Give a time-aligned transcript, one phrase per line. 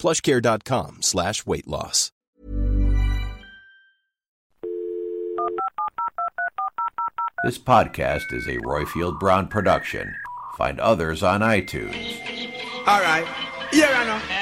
[0.00, 2.10] plushcare.com slash weight loss.
[7.44, 10.14] This podcast is a Roifield Brown production.
[10.56, 12.18] Find others on iTunes.
[12.86, 13.26] All right.
[13.72, 14.39] Yeah, I know.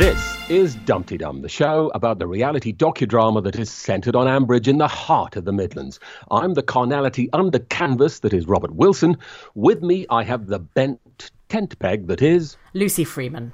[0.00, 4.66] This is Dumpty Dum, the show about the reality docudrama that is centred on Ambridge
[4.66, 6.00] in the heart of the Midlands.
[6.30, 9.18] I'm the carnality under canvas that is Robert Wilson.
[9.54, 12.56] With me, I have the bent tent peg that is.
[12.72, 13.52] Lucy Freeman.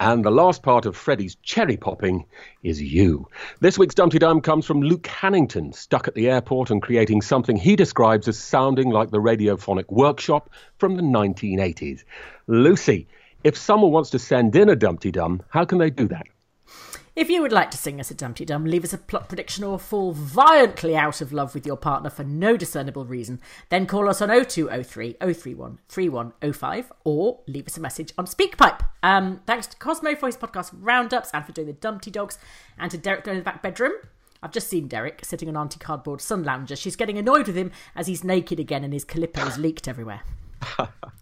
[0.00, 2.26] And the last part of Freddie's cherry popping
[2.64, 3.28] is you.
[3.60, 7.54] This week's Dumpty Dum comes from Luke Hannington, stuck at the airport and creating something
[7.54, 12.02] he describes as sounding like the radiophonic workshop from the 1980s.
[12.48, 13.06] Lucy,
[13.44, 16.26] if someone wants to send in a Dumpty Dum, how can they do that?
[17.14, 19.64] If you would like to sing us a Dumpty Dum, leave us a plot prediction,
[19.64, 23.38] or fall violently out of love with your partner for no discernible reason,
[23.68, 28.80] then call us on 0203 031 3105 or leave us a message on SpeakPipe.
[29.02, 32.38] Um, thanks to Cosmo for his podcast roundups and for doing the Dumpty Dogs,
[32.78, 33.92] and to Derek down in the back bedroom.
[34.42, 36.76] I've just seen Derek sitting on Auntie Cardboard Sun Lounger.
[36.76, 40.22] She's getting annoyed with him as he's naked again and his calippo is leaked everywhere.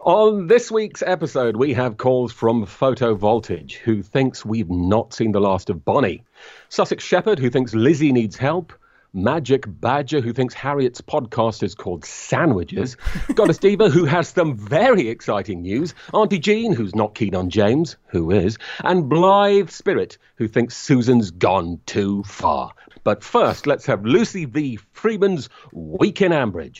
[0.00, 5.40] On this week's episode, we have calls from Photovoltage, who thinks we've not seen the
[5.40, 6.22] last of Bonnie,
[6.68, 8.72] Sussex Shepherd, who thinks Lizzie needs help,
[9.12, 12.96] Magic Badger, who thinks Harriet's podcast is called Sandwiches,
[13.34, 17.96] Goddess Diva, who has some very exciting news, Auntie Jean, who's not keen on James,
[18.06, 22.72] who is, and Blythe Spirit, who thinks Susan's gone too far.
[23.02, 24.78] But first, let's have Lucy V.
[24.92, 26.78] Freeman's Week in Ambridge.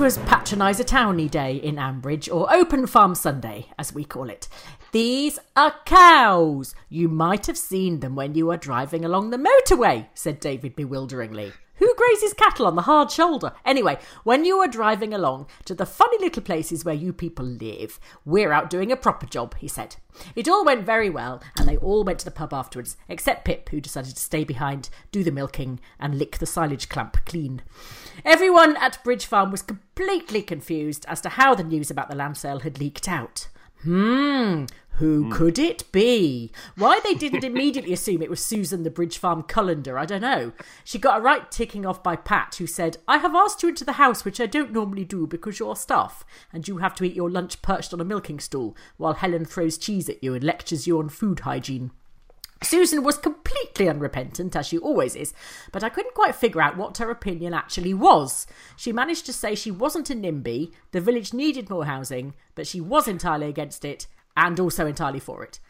[0.00, 4.46] Was Patronise a Towny Day in Ambridge, or Open Farm Sunday, as we call it.
[4.92, 6.72] These are cows.
[6.88, 11.52] You might have seen them when you were driving along the motorway, said David bewilderingly.
[11.78, 13.52] Who grazes cattle on the hard shoulder?
[13.64, 18.00] Anyway, when you are driving along to the funny little places where you people live,
[18.24, 19.96] we're out doing a proper job, he said.
[20.34, 23.68] It all went very well, and they all went to the pub afterwards, except Pip,
[23.68, 27.62] who decided to stay behind, do the milking, and lick the silage clamp clean.
[28.24, 32.36] Everyone at Bridge Farm was completely confused as to how the news about the land
[32.36, 33.48] sale had leaked out.
[33.82, 35.30] Hmm, who Hmm.
[35.30, 36.50] could it be?
[36.76, 40.52] Why they didn't immediately assume it was Susan the Bridge Farm Cullender, I don't know.
[40.84, 43.84] She got a right ticking off by Pat, who said, I have asked you into
[43.84, 47.14] the house, which I don't normally do because you're staff, and you have to eat
[47.14, 50.86] your lunch perched on a milking stool, while Helen throws cheese at you and lectures
[50.88, 51.92] you on food hygiene.
[52.62, 55.32] Susan was completely unrepentant, as she always is,
[55.72, 58.46] but I couldn't quite figure out what her opinion actually was.
[58.76, 62.80] She managed to say she wasn't a NIMBY, the village needed more housing, but she
[62.80, 64.06] was entirely against it,
[64.36, 65.60] and also entirely for it.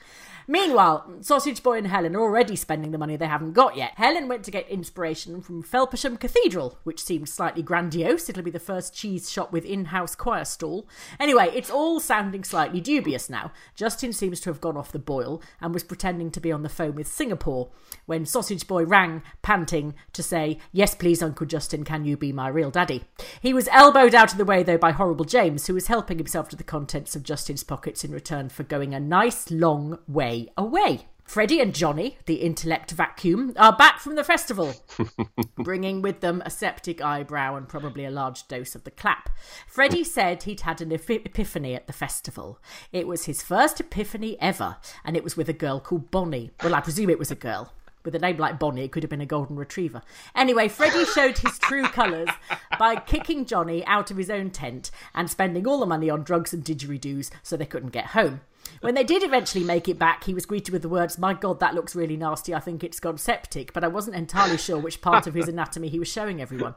[0.50, 3.92] Meanwhile, Sausage Boy and Helen are already spending the money they haven't got yet.
[3.96, 8.30] Helen went to get inspiration from Felpersham Cathedral, which seemed slightly grandiose.
[8.30, 10.88] It'll be the first cheese shop with in house choir stall.
[11.20, 13.52] Anyway, it's all sounding slightly dubious now.
[13.74, 16.70] Justin seems to have gone off the boil and was pretending to be on the
[16.70, 17.68] phone with Singapore
[18.06, 22.48] when Sausage Boy rang, panting, to say, Yes, please, Uncle Justin, can you be my
[22.48, 23.04] real daddy?
[23.42, 26.48] He was elbowed out of the way, though, by Horrible James, who was helping himself
[26.48, 31.06] to the contents of Justin's pockets in return for going a nice long way away.
[31.28, 34.74] Freddie and Johnny, the intellect vacuum, are back from the festival,
[35.56, 39.28] bringing with them a septic eyebrow and probably a large dose of the clap.
[39.66, 42.58] Freddie said he'd had an epiphany at the festival.
[42.92, 46.50] It was his first epiphany ever, and it was with a girl called Bonnie.
[46.64, 47.74] Well, I presume it was a girl.
[48.04, 50.00] With a name like Bonnie, it could have been a golden retriever.
[50.34, 52.30] Anyway, Freddie showed his true colours
[52.78, 56.54] by kicking Johnny out of his own tent and spending all the money on drugs
[56.54, 58.40] and didgeridoos so they couldn't get home.
[58.80, 61.60] When they did eventually make it back, he was greeted with the words, My God,
[61.60, 62.54] that looks really nasty.
[62.54, 63.72] I think it's gone septic.
[63.72, 66.74] But I wasn't entirely sure which part of his anatomy he was showing everyone.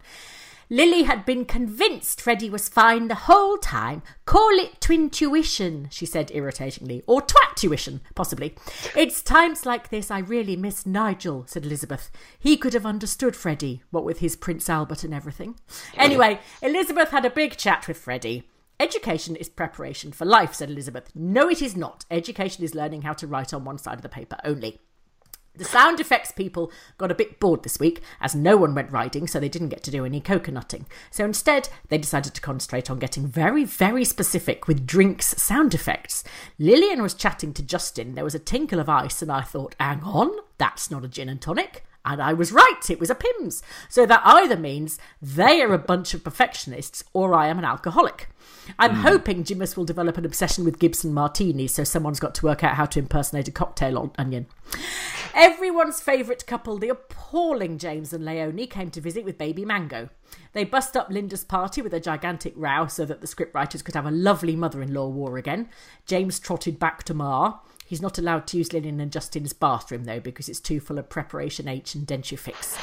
[0.71, 4.01] Lily had been convinced Freddie was fine the whole time.
[4.23, 7.03] Call it twin tuition, she said irritatingly.
[7.07, 8.55] Or twat-tuition, possibly.
[8.95, 12.09] It's times like this I really miss Nigel, said Elizabeth.
[12.39, 15.55] He could have understood Freddie, what with his Prince Albert and everything.
[15.97, 18.47] Anyway, Elizabeth had a big chat with Freddie.
[18.81, 21.11] Education is preparation for life, said Elizabeth.
[21.13, 22.03] No, it is not.
[22.09, 24.79] Education is learning how to write on one side of the paper only.
[25.53, 29.27] The sound effects people got a bit bored this week as no one went riding,
[29.27, 30.87] so they didn't get to do any coconutting.
[31.11, 36.23] So instead, they decided to concentrate on getting very, very specific with drinks sound effects.
[36.57, 38.15] Lillian was chatting to Justin.
[38.15, 41.29] There was a tinkle of ice, and I thought, hang on, that's not a gin
[41.29, 41.85] and tonic.
[42.03, 43.61] And I was right, it was a Pimm's.
[43.89, 48.27] So that either means they are a bunch of perfectionists or I am an alcoholic.
[48.79, 49.01] I'm mm.
[49.01, 52.75] hoping Jimus will develop an obsession with Gibson martinis, so someone's got to work out
[52.75, 54.47] how to impersonate a cocktail onion.
[55.33, 60.09] Everyone's favourite couple, the appalling James and Leonie, came to visit with baby Mungo.
[60.53, 64.05] They bust up Lynda's party with a gigantic row so that the scriptwriters could have
[64.05, 65.69] a lovely mother in law war again.
[66.05, 67.61] James trotted back to Mar.
[67.91, 71.09] He's not allowed to use Lillian and Justin's bathroom, though, because it's too full of
[71.09, 72.77] preparation H and denture fix.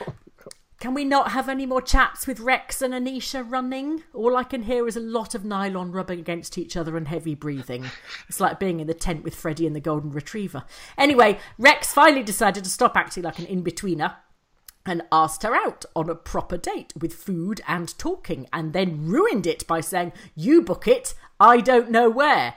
[0.80, 4.02] Can we not have any more chats with Rex and Anisha running?
[4.12, 7.36] All I can hear is a lot of nylon rubbing against each other and heavy
[7.36, 7.86] breathing.
[8.28, 10.64] It's like being in the tent with Freddie and the Golden Retriever.
[10.96, 14.16] Anyway, Rex finally decided to stop acting like an in betweener
[14.84, 19.46] and asked her out on a proper date with food and talking, and then ruined
[19.46, 22.54] it by saying, You book it, I don't know where.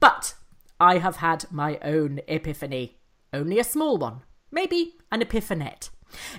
[0.00, 0.34] But
[0.80, 2.96] I have had my own epiphany.
[3.32, 4.22] Only a small one.
[4.50, 5.90] Maybe an epiphanet.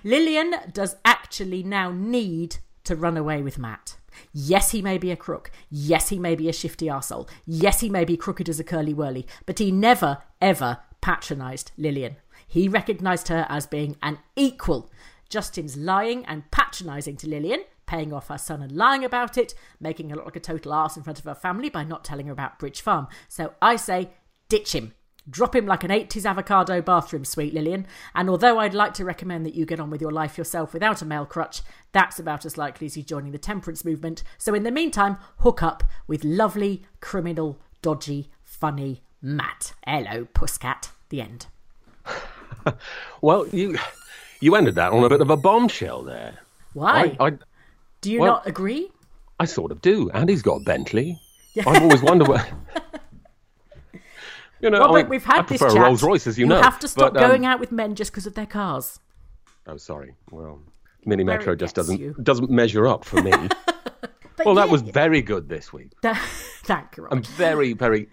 [0.03, 3.97] Lillian does actually now need to run away with Matt.
[4.33, 5.51] Yes, he may be a crook.
[5.69, 7.29] Yes, he may be a shifty arsehole.
[7.45, 9.25] Yes, he may be crooked as a curly whirly.
[9.45, 12.17] But he never, ever patronised Lillian.
[12.47, 14.91] He recognised her as being an equal.
[15.29, 20.09] Justin's lying and patronising to Lillian, paying off her son and lying about it, making
[20.09, 22.33] her look like a total arse in front of her family by not telling her
[22.33, 23.07] about Bridge Farm.
[23.29, 24.09] So I say,
[24.51, 24.93] ditch him.
[25.29, 27.87] Drop him like an 80s avocado bathroom suite, Lillian.
[28.13, 31.01] And although I'd like to recommend that you get on with your life yourself without
[31.01, 31.61] a male crutch,
[31.93, 34.23] that's about as likely as you joining the temperance movement.
[34.37, 39.73] So in the meantime, hook up with lovely, criminal, dodgy, funny Matt.
[39.87, 40.89] Hello, Pusscat.
[41.07, 41.45] The end.
[43.21, 43.77] well, you
[44.41, 46.39] you ended that on a bit of a bombshell there.
[46.73, 47.15] Why?
[47.19, 47.31] I, I,
[48.01, 48.91] do you well, not agree?
[49.39, 50.09] I sort of do.
[50.13, 51.21] And he's got a Bentley.
[51.53, 51.63] Yeah.
[51.67, 52.45] I've always wondered where.
[54.61, 55.73] You know, Robert, I, we've had I this chat.
[55.73, 56.57] Rolls Royce, as you, you know.
[56.57, 58.99] You have to stop but, um, going out with men just because of their cars.
[59.67, 60.15] Oh, sorry.
[60.29, 60.61] Well,
[61.05, 62.15] Mini Metro just doesn't you.
[62.21, 63.31] doesn't measure up for me.
[63.31, 63.49] well,
[64.45, 64.53] yeah.
[64.55, 65.93] that was very good this week.
[66.03, 67.03] Thank you.
[67.03, 67.15] Robert.
[67.15, 68.07] And very, very,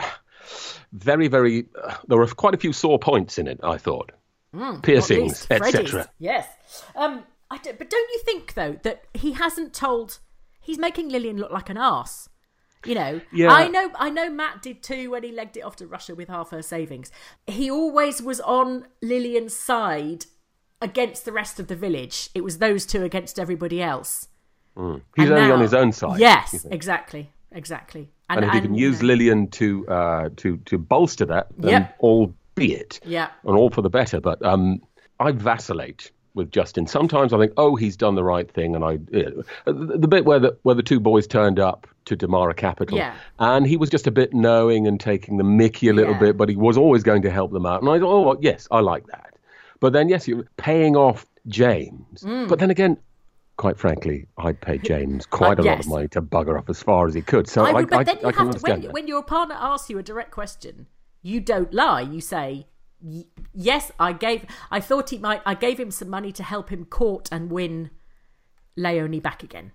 [0.92, 1.66] very, very.
[1.82, 3.60] Uh, there were quite a few sore points in it.
[3.62, 4.12] I thought
[4.54, 6.08] mm, piercings, etc.
[6.18, 6.46] Yes.
[6.96, 7.24] Um,
[7.62, 10.18] do, but don't you think though that he hasn't told?
[10.60, 12.28] He's making Lillian look like an ass.
[12.86, 13.52] You know, yeah.
[13.52, 14.30] I know, I know.
[14.30, 17.10] Matt did too when he legged it off to Russia with half her savings.
[17.46, 20.26] He always was on Lillian's side
[20.80, 22.30] against the rest of the village.
[22.34, 24.28] It was those two against everybody else.
[24.76, 25.02] Mm.
[25.16, 26.20] He's and only now, on his own side.
[26.20, 28.10] Yes, exactly, exactly.
[28.30, 31.70] And, and if and, he can use Lillian to uh, to to bolster that, then
[31.70, 31.96] yep.
[31.98, 33.00] all be it.
[33.04, 34.20] Yeah, and all for the better.
[34.20, 34.80] But um,
[35.18, 36.86] I vacillate with Justin.
[36.86, 40.24] Sometimes I think, oh, he's done the right thing, and I uh, the, the, bit
[40.24, 43.14] where the where the two boys turned up to Damara Capital, yeah.
[43.38, 46.20] and he was just a bit knowing and taking the Mickey a little yeah.
[46.20, 47.82] bit, but he was always going to help them out.
[47.82, 49.34] And I thought, oh, well, yes, I like that.
[49.80, 52.22] But then, yes, you're paying off James.
[52.22, 52.48] Mm.
[52.48, 52.96] But then again,
[53.56, 55.76] quite frankly, I'd pay James quite uh, a yes.
[55.76, 57.48] lot of money to bugger off as far as he could.
[57.48, 59.90] So I, would, but I, then you I, have to, when, when your partner asks
[59.90, 60.86] you a direct question,
[61.22, 62.00] you don't lie.
[62.00, 62.66] You say,
[63.52, 64.44] yes, I gave.
[64.70, 65.42] I thought he might.
[65.46, 67.90] I gave him some money to help him court and win
[68.76, 69.72] Leonie back again.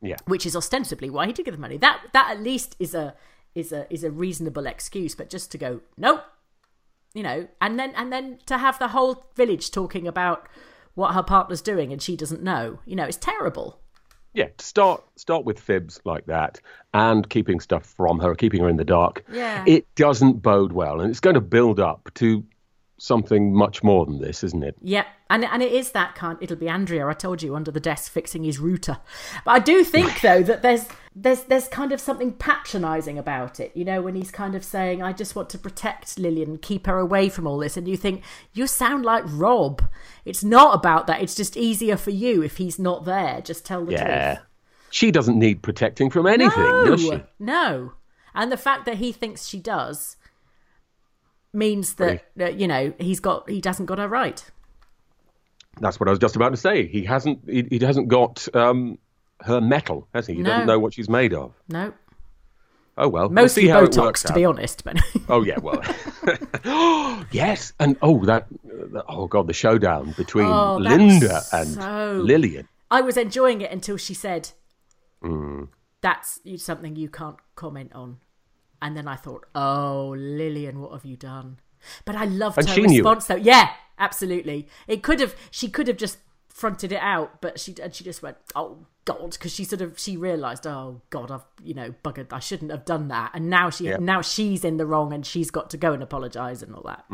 [0.00, 1.76] Yeah, which is ostensibly why he did give the money.
[1.76, 3.14] That that at least is a
[3.54, 5.14] is a is a reasonable excuse.
[5.14, 6.22] But just to go nope,
[7.14, 10.48] you know, and then and then to have the whole village talking about
[10.94, 13.80] what her partner's doing and she doesn't know, you know, it's terrible.
[14.32, 16.60] Yeah, start start with fibs like that
[16.92, 19.24] and keeping stuff from her, keeping her in the dark.
[19.32, 19.64] Yeah.
[19.66, 22.44] It doesn't bode well, and it's going to build up to
[22.98, 24.76] something much more than this, isn't it?
[24.80, 26.38] Yeah, and and it is that kind.
[26.40, 27.06] It'll be Andrea.
[27.06, 28.98] I told you under the desk fixing his router.
[29.44, 33.72] But I do think though that there's there's there's kind of something patronising about it.
[33.74, 36.98] You know, when he's kind of saying, "I just want to protect Lillian, keep her
[36.98, 38.22] away from all this," and you think
[38.52, 39.82] you sound like Rob.
[40.24, 41.22] It's not about that.
[41.22, 43.40] It's just easier for you if he's not there.
[43.42, 44.34] Just tell the Yeah.
[44.34, 44.46] truth.
[44.90, 47.22] She doesn't need protecting from anything, no, does she?
[47.38, 47.92] no.
[48.34, 50.15] And the fact that he thinks she does
[51.56, 54.44] means that uh, you know he's got he doesn't got her right.
[55.80, 56.86] That's what I was just about to say.
[56.86, 57.40] He hasn't.
[57.48, 58.98] He, he hasn't got um,
[59.42, 60.34] her metal, has he?
[60.34, 60.50] He No.
[60.50, 61.52] doesn't know what she's made of.
[61.68, 61.92] No,
[62.96, 63.24] Oh well.
[63.24, 64.34] we'll mostly see Botox, to out.
[64.34, 64.84] be honest.
[64.84, 65.82] But Oh yeah, well,
[67.30, 68.46] yes, and oh that,
[69.08, 72.68] oh god, the showdown between Oh, Lynda and so- Lillian.
[72.90, 74.50] I was enjoying it until she said,
[75.22, 75.68] Mm.
[76.00, 78.18] "That's something you can't comment on,"
[78.86, 81.58] and then I thought, "Oh, Lillian, what have you done?"
[82.04, 83.36] But I loved And her response, though.
[83.36, 84.68] Yeah, absolutely.
[84.88, 85.34] It could have.
[85.50, 89.32] She could have just fronted it out, but she and she just went, "Oh God,"
[89.32, 92.32] because she sort of she realised, "Oh God, I've you know buggered.
[92.32, 93.98] I shouldn't have done that." And now she Yeah.
[94.00, 97.04] now she's in the wrong, and she's got to go and apologise and all that.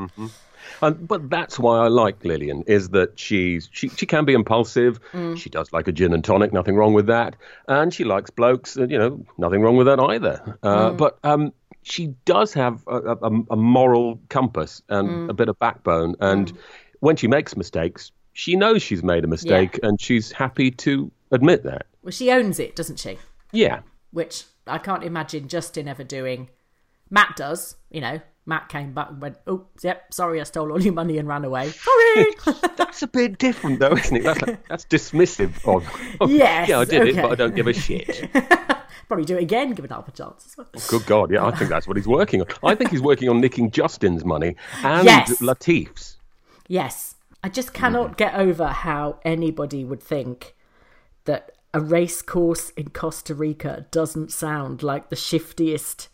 [0.81, 5.01] And, but that's why I like Lillian is that she's she, she can be impulsive.
[5.13, 5.37] Mm.
[5.37, 7.35] She does like a gin and tonic, nothing wrong with that.
[7.67, 10.41] And she likes blokes, and you know, nothing wrong with that either.
[10.63, 10.97] Uh, Mm.
[10.97, 11.53] But um,
[11.83, 15.31] she does have a, a, a moral compass and Mm.
[15.31, 16.15] a bit of backbone.
[16.21, 16.53] And
[17.01, 21.65] when she makes mistakes, she knows she's made a mistake, and she's happy to admit
[21.65, 21.87] that.
[22.03, 23.19] Well, she owns it, doesn't she?
[23.53, 23.81] Yeah,
[24.13, 26.49] which I can't imagine Justin ever doing.
[27.11, 28.21] Matt does, you know.
[28.45, 31.45] Matt came back and went, "Oh, yep, sorry, I stole all your money and ran
[31.45, 32.27] away." Sorry.
[32.77, 34.25] that's a bit different, though, isn't it?
[34.25, 35.87] That's like, that's dismissive of.
[36.21, 38.29] of Yes, yeah, I did it, but I don't give a shit.
[39.13, 40.47] Probably do it again, give it half a chance.
[40.47, 40.67] as well.
[40.75, 42.47] Oh, good God, yeah, I think that's what he's working on.
[42.65, 45.39] I think he's working on nicking Justin's money and Yes.
[45.43, 46.17] Latif's.
[46.67, 48.15] Yes, I just cannot hmm.
[48.15, 50.55] get over how anybody would think
[51.27, 56.09] that a race course in Costa Rica doesn't sound like the shiftiest.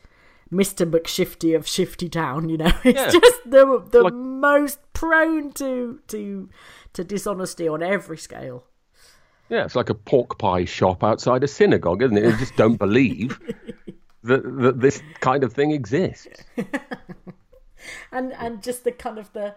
[0.52, 0.90] Mr.
[0.90, 3.21] McShifty of Shifty Town, you know, it's Yeah.
[3.21, 6.49] just the the Like- most prone to to
[6.95, 8.64] to dishonesty on every scale.
[9.49, 12.25] Yeah, it's like a pork pie shop outside a synagogue, isn't it?
[12.25, 13.40] You just don't believe
[14.25, 16.45] that, that this kind of thing exists.
[18.12, 19.55] and and just the kind of the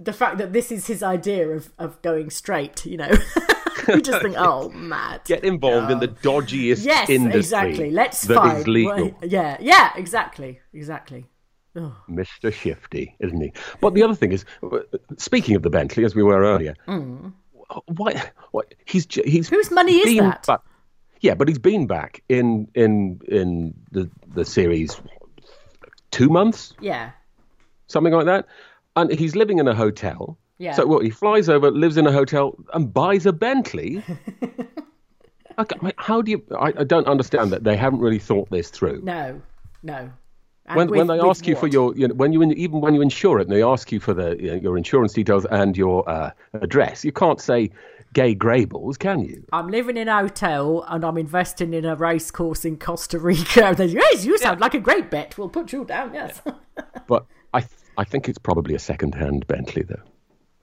[0.00, 3.10] the, fact that this is his idea of of going straight you know
[3.88, 6.40] you just think oh mad Get involved in the oh.
[6.40, 9.16] dodgiest yes industry exactly let's that find is legal.
[9.22, 11.26] yeah yeah exactly exactly
[11.76, 11.96] oh.
[12.08, 12.52] Mr.
[12.52, 13.52] Shifty, isn't he?
[13.80, 14.44] But the other thing is,
[15.16, 17.32] speaking of the Bentley, as we were earlier, mm.
[17.86, 19.48] Why, why he's he's.
[19.48, 20.46] Whose money is that?
[20.46, 20.60] back-
[21.20, 25.00] yeah, but he's been back in in in the the series
[26.10, 27.10] two months, yeah
[27.86, 28.46] something like that,
[28.96, 30.38] and he's living in a hotel.
[30.58, 30.72] Yeah.
[30.72, 34.02] So well, he flies over, lives in a hotel, and buys a Bentley.
[35.56, 36.42] Okay, how do you?
[36.58, 39.02] I, I don't understand that they haven't really thought this through.
[39.04, 39.40] no
[39.84, 40.10] no
[40.72, 43.02] When, when they ask you for your, you know, when you in, even when you
[43.02, 46.08] insure it, and they ask you for the you know, your insurance details and your
[46.08, 47.70] uh, address, you can't say
[48.14, 49.44] gay Greyballs, can you?
[49.52, 53.66] I'm living in a hotel and I'm investing in a race course in Costa Rica.
[53.66, 55.36] And they say, yes, you sound like a great bet.
[55.36, 56.14] We'll put you down.
[56.14, 56.40] Yes.
[57.06, 60.02] But I, th- I think it's probably a second-hand Bentley, though.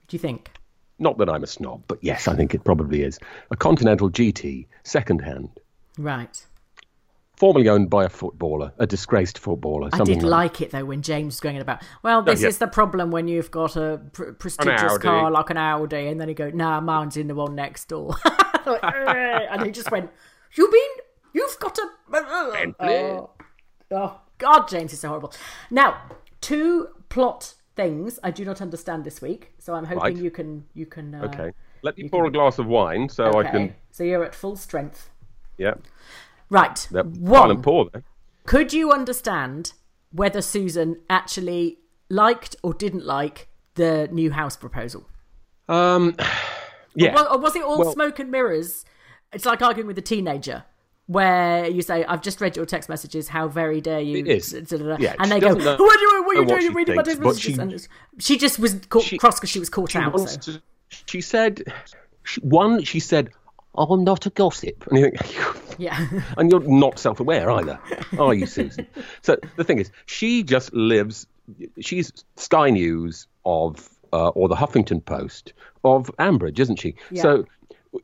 [0.08, 0.50] Do you think?
[0.98, 3.18] Not that I'm a snob, but yes, I think it probably is
[3.50, 5.50] a Continental GT, second-hand,
[5.98, 6.46] Right.
[7.42, 9.88] Formerly owned by a footballer, a disgraced footballer.
[9.92, 11.82] I Something did like it though when James was going on about.
[12.04, 12.46] Well, this yeah.
[12.46, 16.28] is the problem when you've got a pr- prestigious car like an Audi, and then
[16.28, 18.78] he go, "Nah, mine's in the one next door," uh,
[19.50, 20.08] and he just went,
[20.54, 20.90] "You mean
[21.32, 22.94] you've got a uh, uh, Bentley.
[22.94, 23.30] Oh,
[23.90, 25.32] oh God, James is so horrible.
[25.68, 26.00] Now,
[26.40, 30.16] two plot things I do not understand this week, so I'm hoping Right.
[30.16, 31.12] you can you can.
[31.12, 31.50] Uh, Okay,
[31.82, 33.74] let me pour a glass of wine so I can.
[33.90, 35.10] So you're at full strength,
[35.58, 35.74] Yeah,
[36.52, 36.86] right?
[36.92, 37.50] that One.
[37.50, 38.04] and pour there.
[38.46, 39.72] Could you understand
[40.10, 41.78] whether Susan actually
[42.10, 45.08] liked or didn't like the new house proposal?
[45.68, 46.14] Um,
[46.94, 47.18] yeah.
[47.20, 48.84] Or, or was it all Well- smoke and mirrors?
[49.32, 50.64] It's like arguing with a teenager.
[51.06, 53.28] Where you say, "I've just read your text messages.
[53.28, 54.52] How very dare you?" It is.
[54.52, 54.96] da, da, da.
[55.00, 56.60] Yeah, and they go, know- "What are you, what are you doing?
[56.60, 59.50] she You're reading my text messages?" she- And she just was caught, she- cross because
[59.50, 60.14] she was caught she out.
[60.14, 60.52] wants So.
[60.52, 60.62] to-
[61.06, 61.64] she said,
[62.22, 63.30] she, one, she said,
[63.76, 64.86] I'm not a gossip.
[64.88, 67.78] And you think, Yeah, and you're not self-aware either,
[68.18, 68.86] are you, Susan?
[69.22, 71.26] so the thing is, she just lives.
[71.80, 76.94] She's Sky News of, uh, or the Huffington Post of Ambridge, isn't she?
[77.14, 77.46] So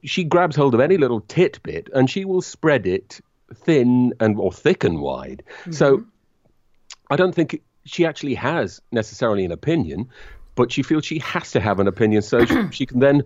[0.03, 3.21] she grabs hold of any little titbit and she will spread it
[3.55, 5.43] thin and or thick and wide.
[5.71, 6.05] So
[7.11, 10.11] I don't think she actually has necessarily an opinion,
[10.57, 13.23] but she feels she has to have an opinion so she, she can then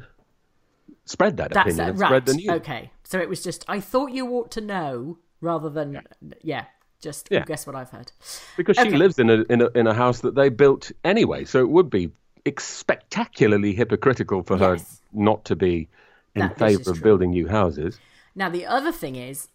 [1.04, 2.08] spread that That's opinion it, right.
[2.08, 2.48] spread the news.
[2.50, 6.02] Okay, so it was just I thought you ought to know rather than
[6.42, 6.66] yeah.
[7.00, 7.44] just Yeah.
[7.44, 8.12] guess what I've heard.
[8.56, 8.96] Because she Okay.
[8.96, 11.90] lives in a, in a in a house that they built anyway, so it would
[11.90, 12.12] be
[12.58, 15.00] spectacularly hypocritical for her Yes.
[15.12, 15.88] not to be
[16.34, 17.02] in That- favour of true.
[17.04, 17.98] building new houses.
[18.34, 19.48] Now the other thing is,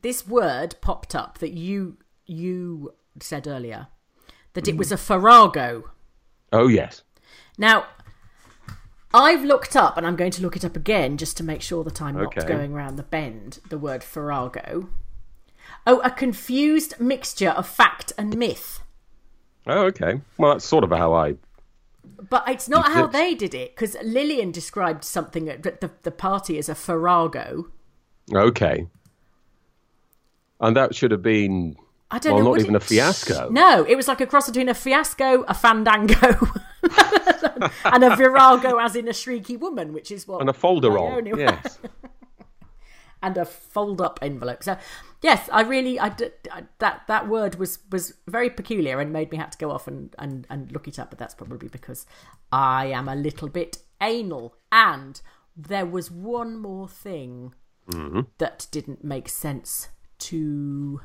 [0.00, 3.88] this word popped up that you you said earlier
[4.54, 4.68] that Mm.
[4.70, 5.90] it was a farrago.
[6.52, 7.02] Oh yes,
[7.58, 7.86] Now,
[9.14, 11.84] I've looked up, and I'm going to look it up again just to make sure
[11.84, 13.60] that I'm not going around the bend.
[13.70, 14.88] The word farrago.
[15.86, 18.80] Oh, a confused mixture of fact and myth.
[19.66, 20.20] oh okay.
[20.36, 21.36] Well, that's sort of how I.
[22.28, 26.58] But it's not how they did it, because Lillian described something at the, the party
[26.58, 27.70] as a farrago.
[28.32, 28.88] Okay.
[30.60, 31.76] And that should have been
[32.10, 32.50] I don't well, know.
[32.52, 33.48] not even it- a fiasco.
[33.50, 36.38] No, it was like a cross between a fiasco, a fandango,
[37.84, 41.10] and a virago, as in a shrieky woman, which is what And a folderol.
[41.10, 41.40] Naomi was.
[41.40, 41.78] Yes.
[43.22, 44.62] and a fold-up envelope.
[44.62, 44.76] So,
[45.22, 46.14] yes, I really, I,
[46.52, 49.88] I- that that word was was very peculiar and made me have to go off
[49.88, 51.10] and, and and look it up.
[51.10, 52.06] But that's probably because
[52.52, 54.56] I am a little bit anal.
[54.70, 55.20] And
[55.56, 57.54] there was one more thing
[57.90, 58.20] mm-hmm.
[58.38, 61.00] that didn't make sense to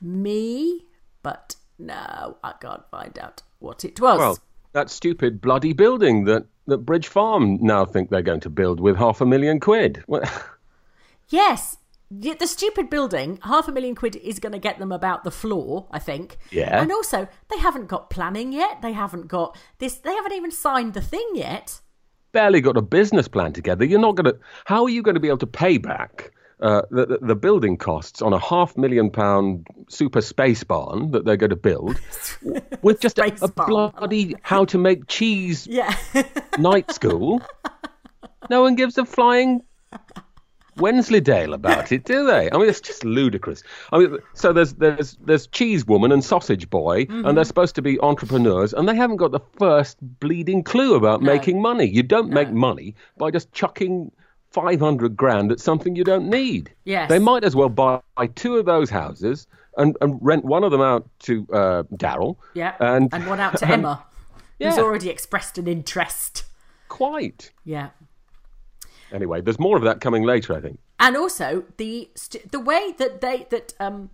[0.00, 0.86] me,
[1.22, 4.18] but no, I can't find out what it was.
[4.18, 4.38] Well,
[4.72, 8.96] that stupid bloody building that, that Bridge Farm now think they're going to build with
[8.96, 10.04] half a million quid.
[11.28, 11.78] Yes.
[12.10, 15.86] The stupid building, half a million quid is going to get them about the floor,
[15.90, 16.36] I think.
[16.50, 16.82] Yeah.
[16.82, 18.82] And also, they haven't got planning yet.
[18.82, 19.94] They haven't got this.
[19.94, 21.80] They haven't even signed the thing yet.
[22.32, 23.86] barely got a business plan together.
[23.86, 24.38] You're not going to.
[24.66, 28.22] How are you going to be able to pay back uh, the, the building costs
[28.22, 32.00] on a half million pound super space barn that they're going to build
[32.82, 35.94] with just a, a bloody how to make cheese Yeah.
[36.58, 37.42] night school?
[38.48, 39.62] No one gives a flying
[40.78, 42.50] Wensleydale about it, do they?
[42.50, 43.62] I mean, it's just ludicrous.
[43.92, 47.82] I mean, so there's there's there's cheese woman and sausage boy, and they're supposed to
[47.82, 51.84] be entrepreneurs, and they haven't got the first bleeding clue about making money.
[51.84, 54.10] You don't make money by just chucking
[54.52, 56.72] five hundred grand at something you don't need.
[56.84, 57.08] Yes.
[57.08, 58.00] they might as well buy
[58.34, 62.36] two of those houses and, and rent one of them out to uh, Daryl.
[62.54, 62.74] yeah.
[62.80, 64.04] and one out to Emma,
[64.58, 66.44] who's already expressed an interest.
[66.88, 67.50] quite.
[67.64, 67.90] Yeah.
[69.12, 70.78] Anyway, there's more of that coming later, I think.
[70.98, 74.10] and also the st- the way that they that um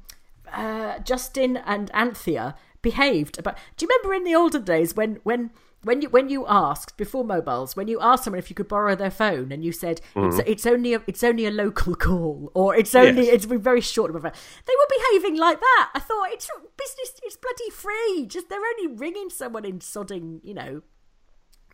[0.52, 3.56] uh, Justin and Anthea behaved about.
[3.76, 5.50] Do you remember in the olden days when when
[5.84, 8.96] when you when you asked before mobiles when you asked someone if you could borrow
[8.96, 10.40] their phone and you said it's, mm-hmm.
[10.44, 13.44] it's only a, it's only a local call or it's only Yes.
[13.44, 14.22] it's very short of.
[14.22, 15.90] They were behaving like that.
[15.94, 17.20] I thought it's business.
[17.22, 18.26] It's bloody free.
[18.26, 20.82] Just they're only ringing someone in sodding you know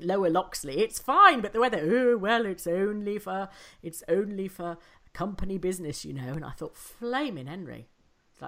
[0.00, 1.78] Lower Loxley, it's fine, but the weather.
[1.80, 3.48] oh well, it's only for
[3.82, 4.76] it's only for
[5.12, 6.32] company business, you know.
[6.32, 7.88] And I thought, flaming Henry.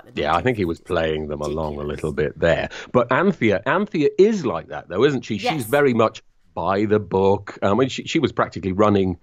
[0.05, 2.69] Like the Yeah, I think he was playing them along a little bit there.
[2.93, 5.37] But Anthea, Anthea is like that, though, isn't she?
[5.37, 5.53] Yes.
[5.55, 6.23] She's very much
[6.55, 7.59] by the book.
[7.63, 9.19] I mean, she, she was practically running,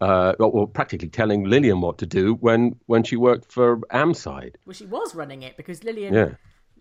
[0.00, 4.54] uh, well, well, practically telling Lillian what to do when, when she worked for Amside.
[4.66, 6.14] Well, she was running it because Lillian.
[6.14, 6.28] Yeah.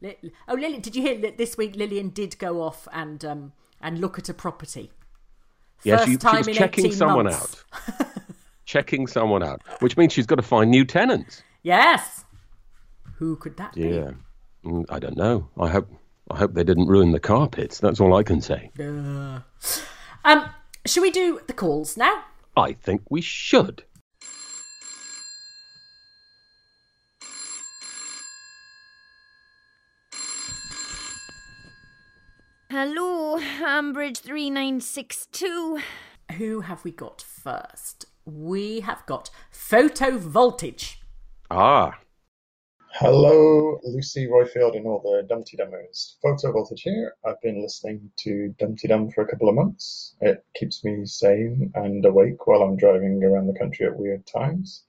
[0.01, 3.51] Li- oh, Lillian, did you hear that this week Lillian did go off and um
[3.81, 4.91] and look at a property?
[5.83, 7.63] Yeah, First she, she time was in checking someone months.
[7.73, 8.07] out.
[8.65, 11.41] checking someone out, which means she's got to find new tenants.
[11.63, 12.16] Yes.
[13.17, 14.11] Who could that Yeah.
[14.63, 15.49] Mm, I don't know.
[15.59, 15.89] I hope
[16.29, 17.79] I hope they didn't ruin the carpets.
[17.79, 18.69] That's all I can say.
[18.75, 18.83] be?
[18.83, 19.39] Uh.
[20.25, 20.49] Um,
[20.85, 22.25] should we do the calls now?
[22.55, 23.83] I think we should.
[32.69, 35.79] Hello, Ambridge 3962.
[36.37, 38.05] Who have we got first?
[38.25, 40.99] We have got photo voltage.
[41.49, 41.97] Ah,
[42.99, 46.15] Hello, Lucy Roifield and all the Dumpty Dummers.
[46.19, 47.13] Photo Voltage here.
[47.23, 50.15] I've been listening to Dumpty Dum for a couple of months.
[50.19, 54.81] It keeps me sane and awake while I'm driving around the country at weird times.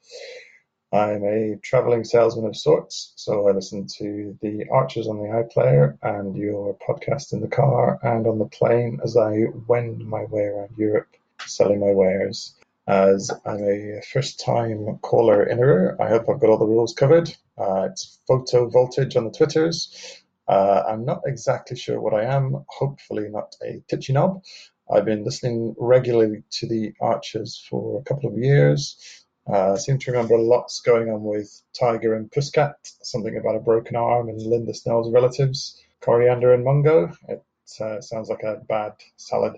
[0.90, 5.98] I'm a traveling salesman of sorts, so I listen to the Archers on the iPlayer
[6.00, 10.44] and your podcast in the car and on the plane as I wend my way
[10.44, 12.54] around Europe selling my wares.
[12.86, 17.36] As I'm a first time caller innerer, I hope I've got all the rules covered.
[17.58, 20.22] Uh, it's photo voltage on the Twitters.
[20.46, 24.42] Uh, I'm not exactly sure what I am, hopefully, not a titchy knob.
[24.90, 29.24] I've been listening regularly to the Archers for a couple of years.
[29.46, 33.60] Uh, I seem to remember lots going on with Tiger and Pussycat, something about a
[33.60, 37.12] broken arm and Lynda Snell's relatives, Coriander and Mungo.
[37.28, 37.42] It
[37.80, 39.54] uh, sounds like a bad salad.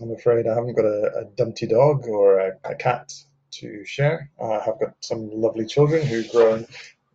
[0.00, 3.12] I'm afraid I haven't got a, a Dumpty dog or a, a cat
[3.60, 4.30] to share.
[4.42, 6.66] I have got some lovely children who groan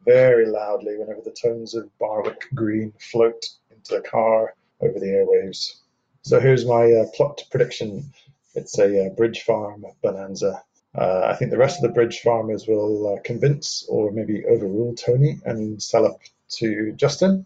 [0.05, 5.75] very loudly whenever the tones of Barwick Green float into the car over the airwaves.
[6.21, 8.11] So here's my uh, plot prediction.
[8.55, 10.63] It's a uh, bridge farm bonanza.
[10.95, 14.95] Uh, I think the rest of the bridge farmers will uh, convince or maybe overrule
[14.95, 16.19] Tony and sell up
[16.57, 17.45] to Justin,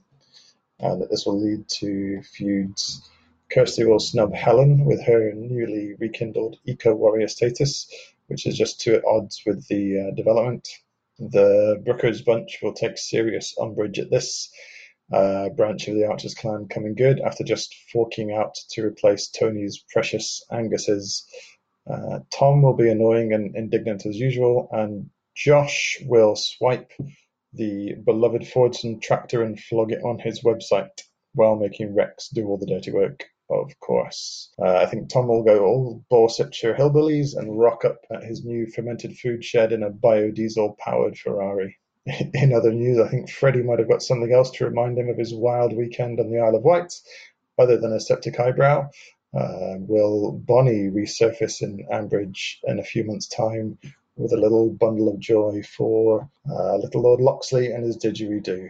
[0.80, 3.10] and that this will lead to feuds.
[3.50, 7.88] Kirsty will snub Helen with her newly rekindled eco warrior status,
[8.28, 10.68] which is just too at odds with the uh, development.
[11.20, 14.50] The Brooker's bunch will take serious umbrage at this
[15.12, 19.84] uh, branch of the Archers clan coming good after just forking out to replace Tony's
[19.92, 21.26] precious Angus's.
[21.90, 26.92] Uh, Tom will be annoying and indignant as usual, and Josh will swipe
[27.54, 31.02] the beloved Fordson tractor and flog it on his website
[31.34, 33.26] while making Rex do all the dirty work,
[33.62, 34.52] of course.
[34.60, 38.68] Uh, I think Tom will go all Borsetshire hillbillies and rock up at his new
[38.68, 41.78] fermented food shed in a biodiesel powered Ferrari.
[42.34, 45.18] In other news, I think Freddie might have got something else to remind him of
[45.18, 46.94] his wild weekend on the Isle of Wight,
[47.58, 48.90] other than a septic eyebrow.
[49.34, 53.78] Uh, will Bonnie resurface in Ambridge in a few months' time
[54.16, 58.70] with a little bundle of joy for uh, little Lord Loxley and his didgeridoo?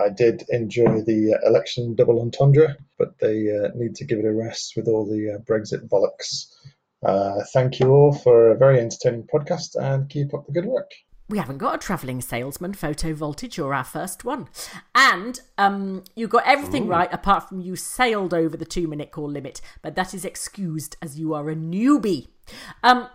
[0.00, 4.24] I did enjoy the uh, election double entendre, but they uh, need to give it
[4.24, 6.46] a rest with all the uh, Brexit bollocks.
[7.04, 10.90] Uh, thank you all for a very entertaining podcast and keep up the good work.
[11.28, 14.48] We haven't got a travelling salesman photo voltage or our first one.
[14.94, 19.30] And um, you got everything right apart from you sailed over the two minute call
[19.30, 22.28] limit, but that is excused as you are a newbie.
[22.82, 23.08] Um,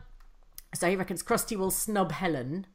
[0.73, 2.65] so he reckons Kirsty will snub Helen.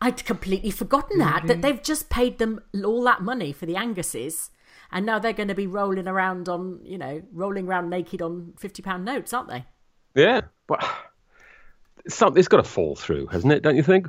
[0.00, 4.50] I'd completely forgotten that, that they've just paid them all that money for the Anguses.
[4.92, 8.54] And now they're going to be rolling around on, you know, rolling around naked on
[8.60, 9.64] £50 notes, aren't they?
[10.14, 10.82] Yeah, but
[12.08, 13.62] some, it's got to fall through, hasn't it?
[13.62, 14.08] Don't you think?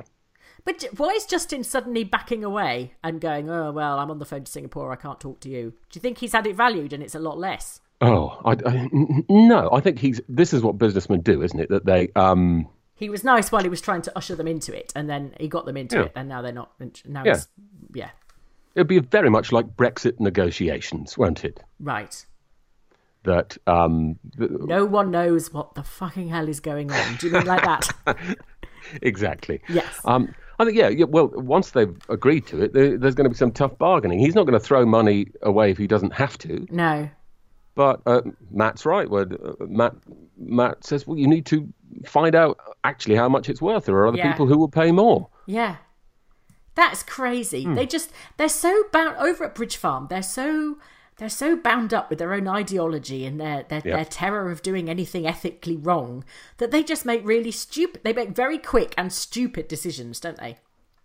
[0.64, 4.44] But why is Justin suddenly backing away and going, oh, well, I'm on the phone
[4.44, 5.70] to Singapore, I can't talk to you?
[5.70, 7.80] Do you think he's had it valued and it's a lot less?
[8.00, 8.88] Oh, I, I-
[9.28, 9.70] no.
[9.72, 10.20] I think he's.
[10.28, 11.68] This is what businessmen do, isn't it?
[11.68, 12.08] That they.
[12.16, 12.66] um
[13.02, 15.48] He was nice while he was trying to usher them into it, and then he
[15.48, 16.02] got them into Yeah.
[16.04, 16.70] it, and now they're not.
[17.04, 17.32] Now Yeah.
[17.32, 17.48] it's,
[17.94, 18.10] yeah,
[18.76, 21.60] It'd be very much like Brexit negotiations, won't it?
[21.80, 22.24] right.
[23.24, 27.16] That um, th- No one knows what the fucking hell is going on.
[27.16, 27.88] Do you mean like that?
[29.02, 29.60] exactly.
[29.68, 30.00] Yes.
[30.04, 31.04] Um, I think yeah, yeah.
[31.06, 34.18] Well, once they've agreed to it, there, there's going to be some tough bargaining.
[34.18, 36.66] He's not going to throw money away if he doesn't have to.
[36.70, 37.08] no.
[37.74, 39.08] But uh, Matt's right.
[39.08, 39.94] Where uh, Matt
[40.38, 41.72] Matt says, well, you need to
[42.06, 43.84] find out actually how much it's worth.
[43.86, 44.30] There are other Yeah.
[44.32, 45.28] people who will pay more.
[45.46, 45.76] Yeah.
[46.74, 47.66] That's crazy.
[47.66, 50.06] They just they're so bound over at Bridge Farm.
[50.08, 50.78] They're so
[51.18, 53.96] they're so bound up with their own ideology and their their, Yeah.
[53.96, 56.24] their terror of doing anything ethically wrong
[56.56, 58.02] that they just make really stupid.
[58.04, 60.56] They make very quick and stupid decisions, don't they?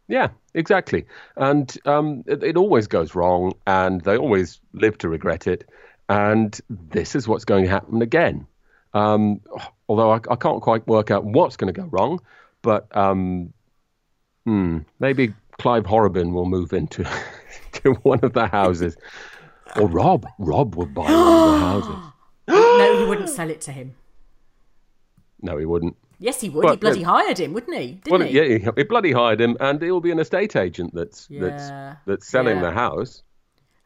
[0.08, 1.06] Yeah, exactly.
[1.36, 5.70] And um, it, it always goes wrong, and they always live to regret it.
[6.08, 8.48] And this is what's going to happen again.
[8.94, 9.42] Um,
[9.90, 12.20] although I, I can't quite work out what's going to go wrong,
[12.62, 13.54] but um,
[14.46, 17.04] hmm, maybe Clive Horrobin will move into
[17.74, 18.98] to one of the houses,
[19.80, 20.26] or Rob.
[20.40, 22.14] Rob will buy one of the houses.
[22.48, 23.96] no, he wouldn't sell it to him.
[25.42, 25.96] No, he wouldn't.
[26.20, 26.64] Yes, he would.
[26.64, 27.08] Well, he bloody yeah.
[27.08, 27.92] hired him, wouldn't he?
[28.04, 28.36] Didn't Well, he?
[28.36, 32.00] yeah, he, he bloody hired him, and he'll be an estate agent that's Yeah, that's
[32.08, 32.64] that's selling yeah.
[32.64, 33.22] the house.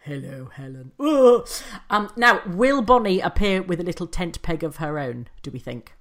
[0.04, 0.92] Hello, Helen.
[1.00, 1.48] Ugh.
[1.90, 5.28] Um, now, will Bonnie appear with a little tent peg of her own?
[5.44, 5.94] Do we think?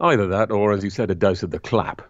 [0.00, 2.02] Either that, or as you said, a dose of the clap.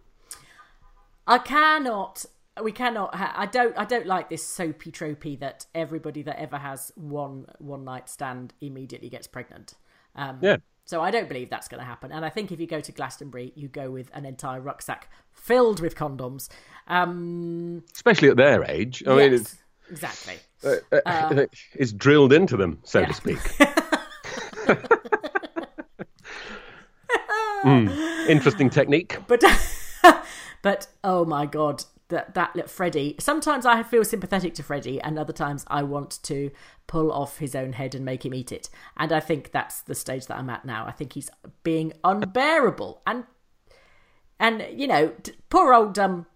[1.27, 2.25] I cannot.
[2.63, 3.15] We cannot.
[3.15, 3.77] Ha- I don't.
[3.79, 8.55] I don't like this soapy tropey that everybody that ever has one one night stand
[8.61, 9.75] immediately gets pregnant.
[10.17, 10.57] Um, Yeah.
[10.87, 12.11] So I don't believe that's going to happen.
[12.13, 15.81] And I think if you go to Glastonbury, you go with an entire rucksack filled
[15.81, 16.49] with condoms.
[16.87, 19.03] Um, especially at their age.
[19.07, 19.57] I mean, yes, it's
[19.91, 20.37] exactly.
[21.07, 23.07] uh, it's drilled into them, so yeah.
[23.07, 23.39] to speak.
[27.65, 29.17] Mm, Interesting technique.
[29.27, 29.43] But
[30.63, 33.17] but oh my god, that that little Freddie.
[33.19, 36.51] Sometimes I feel sympathetic to Freddy, and other times I want to
[36.87, 38.71] pull off his own head and make him eat it.
[38.97, 40.87] And I think that's the stage that I'm at now.
[40.87, 41.31] I think he's
[41.63, 43.25] being unbearable, and
[44.39, 45.13] and you know,
[45.51, 46.27] poor old um.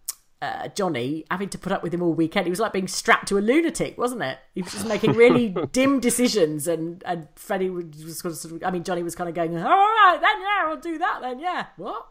[0.43, 2.47] Uh, Johnny having to put up with him all weekend.
[2.47, 4.39] He was like being strapped to a lunatic, wasn't it?
[4.57, 8.83] He was just making really dim decisions, and and Freddie was sort of, I mean,
[8.83, 12.09] Johnny was kind of going, "All right, then yeah, I'll do that, then yeah." What?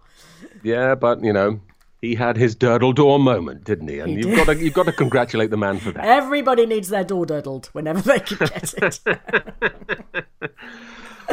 [0.63, 1.59] Yeah, but you know,
[2.01, 3.99] he had his Durdle Door moment, didn't he?
[3.99, 4.45] And He you've did.
[4.45, 6.05] got to you've got to congratulate the man for that.
[6.05, 8.99] Everybody needs their door durdled whenever they can get it.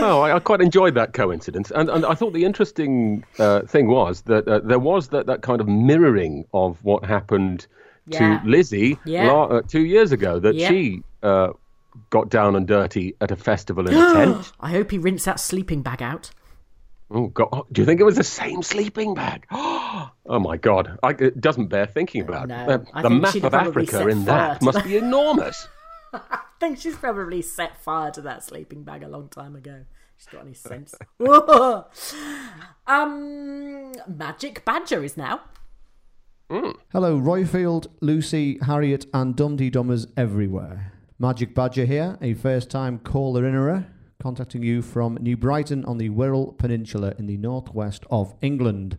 [0.01, 3.89] Oh, I, I quite enjoyed that coincidence, and and I thought the interesting uh, thing
[3.89, 7.67] was that uh, there was that that kind of mirroring of what happened
[8.07, 8.41] Yeah.
[8.41, 9.31] to Lizzie Yeah.
[9.33, 10.39] la- uh, two years ago.
[10.39, 10.69] That Yeah.
[10.69, 11.49] she uh,
[12.11, 14.53] got down and dirty at a festival in a tent.
[14.61, 16.31] I hope he rinsed that sleeping bag out.
[17.11, 17.49] Oh God!
[17.53, 19.47] oh, Do you think it was the same sleeping bag?
[20.31, 20.99] Oh my God!
[21.03, 22.49] I, it doesn't bear thinking about.
[22.49, 22.55] No,
[22.93, 25.67] Uh, the map of Africa in that must be enormous.
[26.59, 29.85] I think she's probably set fire to that sleeping bag a long time ago.
[30.17, 30.93] She's got any sense.
[32.89, 35.43] Um, Magic Badger is now.
[36.51, 40.95] Hello, Roifield, Lucy, Harriet, and Dumpty Dummers everywhere.
[41.19, 43.87] Magic Badger here, a first time caller innerer,
[44.21, 48.97] contacting you from New Brighton on the Wirral Peninsula in the northwest of England.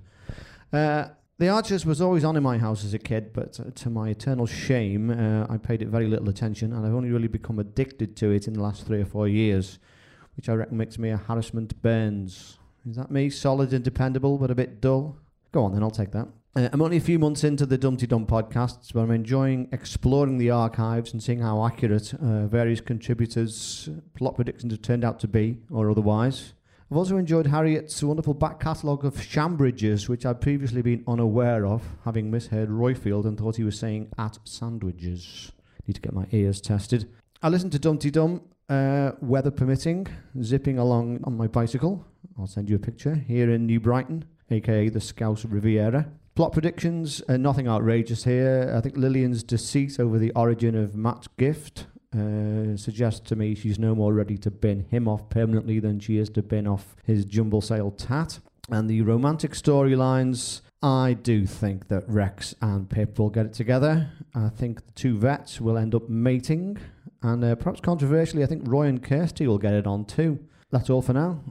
[0.72, 1.08] Uh,
[1.40, 4.10] the Archers was always on in my house as a kid, but uh, to my
[4.10, 8.18] eternal shame, uh, I paid it very little attention, and I've only really become addicted
[8.18, 9.80] to it in the last three or four years,
[10.36, 12.60] which I reckon makes me a Harrison Burns.
[12.90, 13.30] Is that me?
[13.30, 15.18] Solid and dependable, but a bit dull?
[15.54, 16.28] Go on then, I'll take that.
[16.56, 20.40] Uh, I'm only a few months into the Dumpty Dum podcasts, but I'm enjoying exploring
[20.40, 25.28] the archives and seeing how accurate uh, various contributors' plot predictions have turned out to
[25.28, 26.54] be, or otherwise.
[26.92, 31.84] I've also enjoyed Harriet's wonderful back catalogue of Shambridges, which I'd previously been unaware of,
[32.04, 35.52] having misheard Roifield and thought he was saying at sandwiches.
[35.86, 37.08] Need to get my ears tested.
[37.44, 40.08] I listened to Dumpty Dum, uh, weather permitting,
[40.42, 42.08] zipping along on my bicycle.
[42.40, 46.10] I'll send you a picture here in New Brighton, aka the Scouse Riviera.
[46.34, 48.74] Plot predictions, uh, nothing outrageous here.
[48.76, 51.86] I think Lillian's deceit over the origin of Matt's gift
[52.18, 56.18] uh, suggests to me she's no more ready to bin him off permanently than she
[56.18, 58.40] is to bin off his jumble sale tat.
[58.72, 64.12] And the romantic storylines, I do think that Rex and Pip will get it together.
[64.36, 66.78] I think the two vets will end up mating.
[67.22, 70.40] And uh, perhaps controversially, I think Roy and Kirsty will get it on too.
[70.72, 71.42] That's all for now.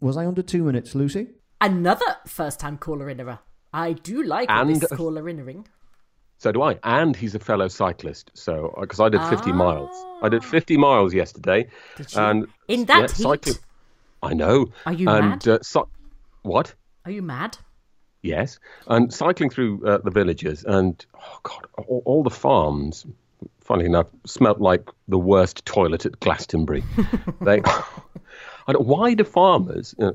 [0.00, 1.28] Was I under two minutes, Lucy?
[1.60, 3.40] Another first time caller innerer.
[3.72, 5.66] I do like And- this caller innering.
[6.38, 6.78] So do I.
[6.84, 8.30] And he's a fellow cyclist.
[8.34, 9.90] So, because I did 50 miles.
[10.22, 10.28] I Ah.
[10.28, 11.68] did 50 miles yesterday.
[12.14, 13.22] And In that yeah, heat?
[13.22, 13.56] cycling.
[14.22, 14.66] I know.
[14.86, 15.48] Are you and, mad?
[15.48, 15.82] Uh, cy-
[16.42, 16.74] what?
[17.04, 17.58] Are you mad?
[18.22, 18.58] Yes.
[18.86, 23.04] And cycling through uh, the villages and, oh God, all, all the farms,
[23.60, 26.84] funnily enough, smelt like the worst toilet at Glastonbury.
[27.40, 27.62] they,
[28.66, 30.12] why do farmers uh,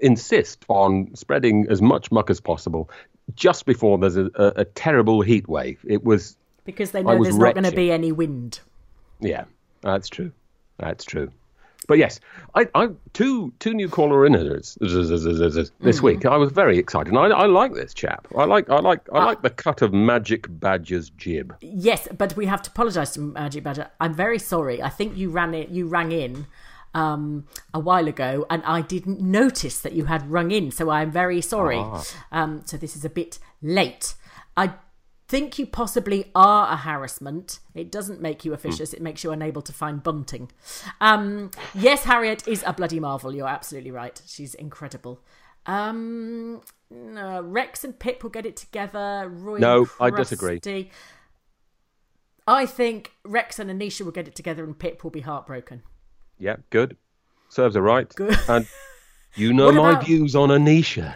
[0.00, 2.90] insist on spreading as much muck as possible
[3.34, 5.80] just before there's a, a, a terrible heat wave?
[5.86, 8.60] It was Because they know there's not going to be any wind.
[9.20, 9.44] Yeah,
[9.82, 10.32] that's true.
[10.78, 11.30] That's true.
[11.88, 12.18] But yes,
[12.56, 16.04] I, I two two new caller inners this Mm-hmm.
[16.04, 16.26] week.
[16.26, 17.12] I was very excited.
[17.12, 18.26] And I, I like this chap.
[18.36, 19.00] I like I like.
[19.12, 21.54] I like the cut of Magic Badger's jib.
[21.60, 23.88] Yes, but we have to apologise to Magic Badger.
[24.00, 24.82] I'm very sorry.
[24.82, 25.68] I think you ran it.
[25.68, 26.46] You rang in
[26.96, 30.70] um, a while ago, and I didn't notice that you had rung in.
[30.70, 31.84] So I'm very sorry.
[32.32, 34.14] Um, so this is a bit late.
[34.56, 34.72] I
[35.28, 37.44] think you possibly are a Harrison.
[37.74, 38.94] It doesn't make you officious.
[38.94, 40.50] It makes you unable to find bunting.
[41.00, 43.34] Um, yes, Harriet is a bloody marvel.
[43.34, 44.20] You're absolutely right.
[44.26, 45.20] She's incredible.
[45.66, 49.28] Um, no, Rex and Pip will get it together.
[49.28, 50.60] Roy No, I disagree.
[52.48, 55.82] I think Rex and Anisha will get it together and Pip will be heartbroken.
[56.38, 56.96] Yeah, good.
[57.48, 58.08] Serves her right.
[58.14, 58.36] Good.
[58.48, 58.66] And
[59.34, 61.14] you know my about- views on Anisha.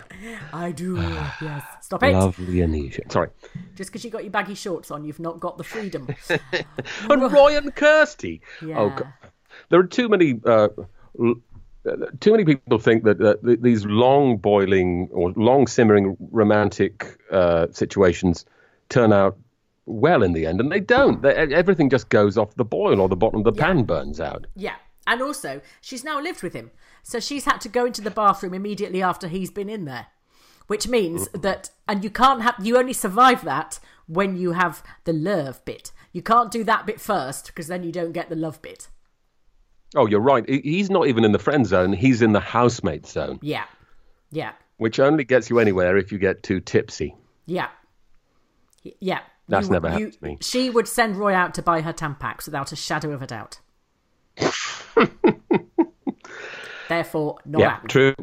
[0.52, 0.96] I do.
[1.40, 1.64] yes.
[1.82, 2.12] Stop it.
[2.12, 3.10] Lovely Anisha.
[3.10, 3.28] Sorry.
[3.74, 6.08] Just because you got your baggy shorts on, you've not got the freedom.
[7.10, 8.40] And Roy and Kirsty.
[8.64, 8.78] Yeah.
[8.78, 9.12] Oh, God.
[9.70, 10.40] there are too many.
[10.44, 10.68] Uh,
[11.18, 11.40] l-
[12.20, 17.68] too many people think that uh, th- these long boiling or long simmering romantic uh,
[17.72, 18.44] situations
[18.90, 19.38] turn out
[19.86, 21.22] well in the end, and they don't.
[21.22, 24.46] They, everything just goes off the boil or the bottom of the pan burns out.
[24.54, 24.74] Yeah.
[25.10, 26.70] And also, she's now lived with him.
[27.02, 30.06] So she's had to go into the bathroom immediately after he's been in there.
[30.68, 31.40] Which means mm-hmm.
[31.40, 35.90] that, and you can't have, you only survive that when you have the love bit.
[36.12, 38.86] You can't do that bit first because then you don't get the love bit.
[39.96, 40.48] Oh, you're right.
[40.48, 41.92] He's not even in the friend zone.
[41.92, 43.64] He's in the housemate zone, Yeah.
[44.30, 44.52] Yeah.
[44.76, 47.16] which only gets you anywhere if you get too tipsy.
[47.46, 47.66] Yeah.
[49.00, 49.22] Yeah.
[49.48, 50.38] That's You- never you- happened to me.
[50.40, 53.58] She would send Roy out to buy her Tampax without a shadow of a doubt.
[56.88, 57.88] Therefore, not yeah, happening.
[57.88, 58.14] true.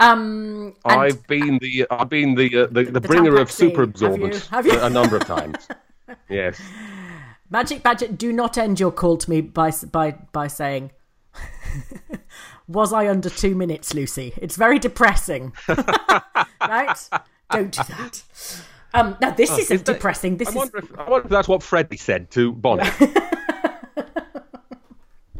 [0.00, 4.32] Um, I've been the I've been the uh, the, the, The bringer of super scene.
[4.50, 4.72] Have you?
[4.72, 5.68] absorbent a number of times.
[6.28, 6.60] yes.
[7.50, 10.90] Magic Badger, do not end your call to me by by by saying,
[12.66, 17.08] "Was I under two minutes, Lucy?" It's very depressing, right?
[17.52, 18.22] Don't do that.
[18.94, 20.36] Um, now this isn't Is depressing.
[20.36, 22.88] This I is wonder, if, I wonder if that's what Freddie said to Bonnie.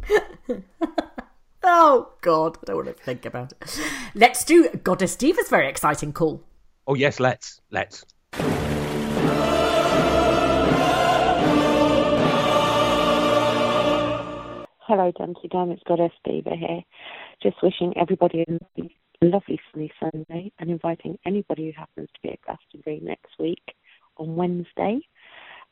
[1.63, 3.79] oh god, I don't want to think about it.
[4.15, 6.43] Let's do Goddess Diva's very exciting call.
[6.87, 8.05] oh yes, let's let's.
[14.85, 15.71] Hello, Dumpty Dum.
[15.71, 16.81] It's Goddess Diva here.
[17.41, 22.41] Just wishing everybody a lovely sunny Sunday and inviting anybody who happens to be at
[22.41, 23.63] Glastonbury next week
[24.17, 24.99] on Wednesday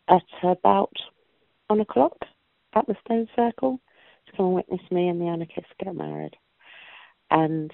[0.07, 0.93] at about
[1.67, 2.17] one o'clock
[2.73, 3.79] at the Stone Circle
[4.35, 6.35] come and witness me and the anarchist get married.
[7.29, 7.71] And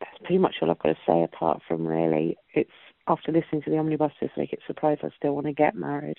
[0.00, 2.70] that's pretty much all I've got to say apart from really it's
[3.08, 6.18] after listening to the omnibus this week, it's surprised I still want to get married.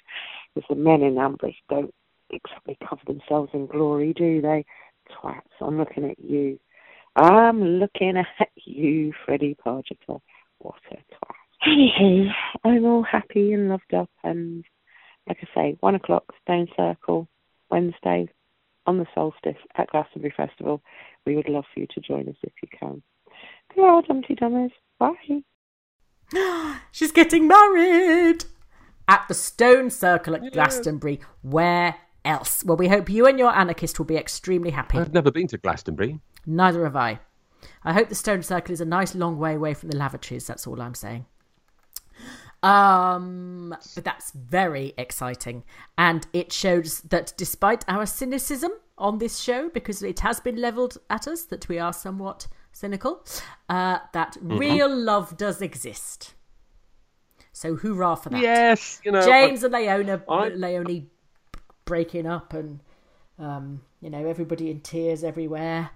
[0.53, 1.93] Because the men in Ambridge don't
[2.29, 4.65] exactly cover themselves in glory, do they?
[5.11, 6.59] Twats, I'm looking at you.
[7.15, 10.19] I'm looking at you, Freddie Pargeter.
[10.59, 11.67] What a twat.
[11.67, 12.29] Anywho,
[12.65, 14.65] I'm all happy and loved up and
[15.27, 17.27] like I say, one o'clock, Stone Circle,
[17.69, 18.27] Wednesday,
[18.85, 20.81] on the solstice at Glastonbury Festival.
[21.25, 23.01] We would love for you to join us if you can.
[23.73, 24.71] Goodbye, Dumpty Dummers.
[24.99, 25.43] Bye.
[26.91, 28.45] She's getting married
[29.07, 31.19] at the Stone Circle at Glastonbury.
[31.41, 32.63] Where else?
[32.63, 34.97] Well, we hope you and your anarchist will be extremely happy.
[34.97, 36.19] I've never been to Glastonbury.
[36.45, 37.19] Neither have I.
[37.83, 40.47] I hope the Stone Circle is a nice long way away from the lavatories.
[40.47, 41.25] That's all I'm saying.
[42.63, 45.63] Um, but that's very exciting,
[45.97, 50.97] and it shows that despite our cynicism on this show, because it has been levelled
[51.09, 53.25] at us that we are somewhat cynical,
[53.67, 56.35] uh, that real love does exist.
[57.51, 58.41] So hoorah for that!
[58.41, 59.25] Yes, you know.
[59.25, 60.49] James and Leonie, I-
[61.85, 62.79] breaking up, and
[63.37, 65.89] um, you know everybody in tears everywhere,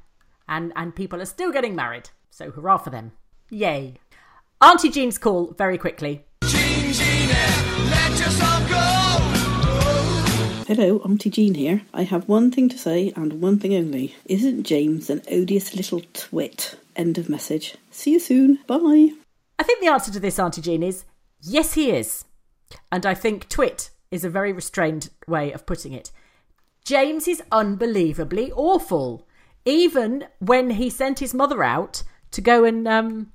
[0.49, 2.09] and and people are still getting married.
[2.29, 3.13] So hurrah for them!
[3.49, 3.95] Yay!
[4.61, 6.25] Auntie Jean's call very quickly.
[10.67, 11.83] Hello, Auntie Jean here.
[11.93, 14.17] I have one thing to say and one thing only.
[14.25, 16.77] Isn't James an odious little twit?
[16.93, 17.77] End of message.
[17.89, 18.59] See you soon.
[18.67, 19.11] Bye.
[19.57, 21.05] I think the answer to this, Auntie Jean, is
[21.39, 22.25] yes, he is,
[22.91, 26.11] and I think twit is a very restrained way of putting it.
[26.83, 29.25] James is unbelievably awful.
[29.63, 33.31] Even when he sent his mother out to go and um,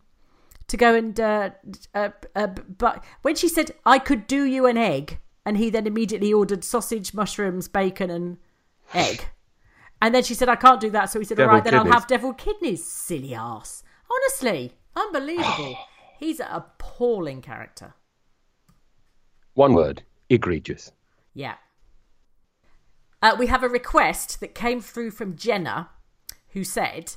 [0.69, 1.53] to go and uh,
[1.95, 5.87] uh, uh, but when she said I could do you an egg, and he then
[5.87, 8.39] immediately ordered sausage, mushrooms, bacon, and
[8.95, 9.27] egg,
[10.03, 11.85] and then she said I can't do that, so he said all right, then I'll
[11.85, 12.85] have deviled kidneys.
[12.85, 13.85] Silly ass.
[14.11, 15.77] Honestly, unbelievable.
[16.19, 17.95] He's an appalling character.
[19.55, 20.91] One word: egregious.
[21.35, 21.55] Yeah.
[23.23, 25.91] Uh, we have a request that came through from Jenna,
[26.49, 27.15] who said,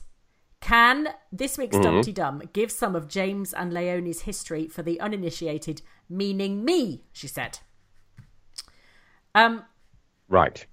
[0.61, 5.81] "Can this week's Dumpty Dum give some of James and Leonie's history for the uninitiated,
[6.07, 7.59] meaning me?" She said.
[9.35, 9.63] Um.
[10.27, 10.65] Right.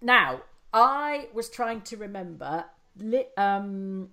[0.00, 0.42] Now,
[0.72, 2.64] I was trying to remember.
[3.36, 4.10] Um.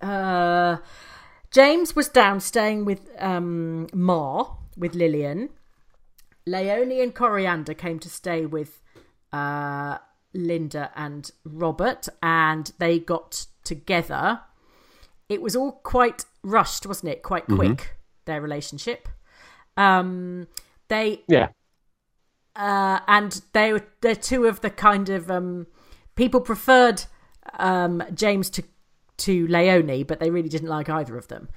[0.00, 0.76] Uh.
[1.50, 5.48] James was down staying with um Ma with Lilian.
[6.46, 8.80] Leonie and Coriander came to stay with
[9.32, 9.98] uh,
[10.34, 14.40] Lynda and Robert, and they got together.
[15.28, 17.22] It was all quite rushed, wasn't it?
[17.22, 19.08] Quite quick, their relationship.
[19.76, 20.46] Um,
[20.88, 21.48] they Yeah.
[22.56, 25.66] Uh, and they were they're two of the kind of um,
[26.14, 27.04] people preferred
[27.58, 28.62] um, James to
[29.18, 31.48] to Leonie, but they really didn't like either of them.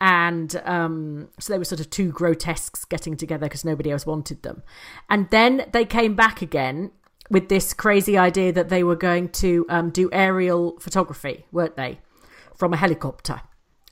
[0.00, 4.42] And um, so they were sort of two grotesques getting together because nobody else wanted
[4.42, 4.62] them.
[5.08, 6.90] And then they came back again
[7.30, 12.00] with this crazy idea that they were going to um, do aerial photography, weren't they,
[12.56, 13.40] from a helicopter?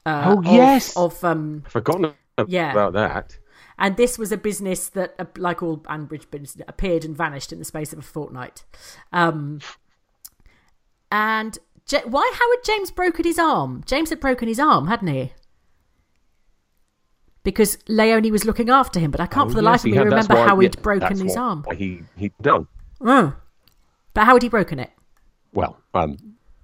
[0.05, 0.97] Uh, Oh, of- yes.
[0.97, 2.13] of um, Forgotten
[2.47, 2.73] Yeah.
[2.73, 3.39] about that.
[3.79, 7.59] And this was a business that, uh, like all Ambridge business, appeared and vanished in
[7.59, 8.65] the space of a fortnight.
[9.13, 9.61] Um,
[11.11, 12.31] and J- why?
[12.35, 13.83] How had James broken his arm?
[13.87, 15.33] James had broken his arm, hadn't he?
[17.45, 19.85] Because Leonie was looking after him, but I can't Oh, for the yes, life of
[19.87, 21.65] me had- remember why- how he'd yeah, broken his what- arm.
[21.77, 22.69] He he done.
[23.01, 23.35] Oh.
[24.15, 24.91] But how had he broken it?
[25.53, 26.17] Well, um,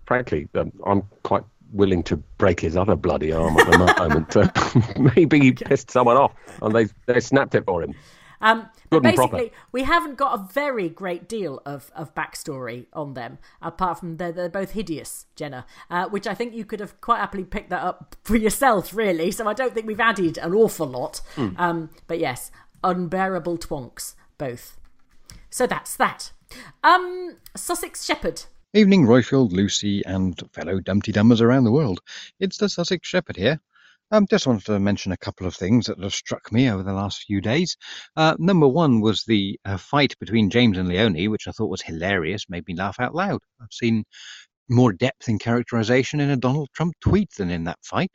[0.07, 1.43] frankly, um, I'm quite
[1.73, 4.37] willing to break his other bloody arm at the moment.
[4.37, 7.95] Uh, maybe he pissed someone off and they they snapped it for him.
[8.41, 9.37] Um, but Good and proper.
[9.37, 14.17] basically, we haven't got a very great deal of, of backstory on them, apart from
[14.17, 17.71] they're, they're both hideous, Jenna, uh, which I think you could have quite happily picked
[17.71, 19.31] that up for yourself, really.
[19.33, 21.21] So I don't think we've added an awful lot.
[21.35, 21.49] Hmm.
[21.57, 22.51] Um, but yes,
[22.85, 24.77] unbearable twonks, both.
[25.51, 26.33] So that's that.
[26.85, 28.45] Um, Sussex Shepherd.
[28.75, 32.01] Evening, Roifield, Lucy, and fellow Dumpty Dummers around the world.
[32.39, 33.59] It's the Sussex Shepherd here.
[34.11, 36.93] Um, just wanted to mention a couple of things that have struck me over the
[36.93, 37.79] last few days.
[38.15, 41.81] Uh, number one was the uh, fight between James and Leonie, which I thought was
[41.81, 43.41] hilarious, made me laugh out loud.
[43.59, 44.05] I've seen
[44.69, 48.11] more depth in characterization in a Donald Trump tweet than in that fight.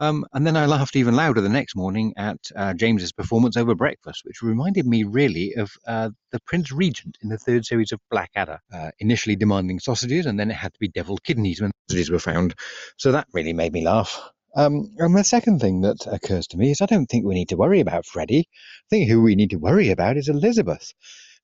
[0.00, 3.74] Um, and then I laughed even louder the next morning at uh, James's performance over
[3.74, 8.00] breakfast, which reminded me really of uh, the Prince Regent in the third series of
[8.10, 12.10] Blackadder, uh, initially demanding sausages, and then it had to be deviled kidneys when sausages
[12.10, 12.54] were found.
[12.96, 14.20] So that really made me laugh.
[14.54, 17.48] Um, and the second thing that occurs to me is I don't think we need
[17.50, 18.48] to worry about Freddie.
[18.50, 20.92] I think who we need to worry about is Elizabeth.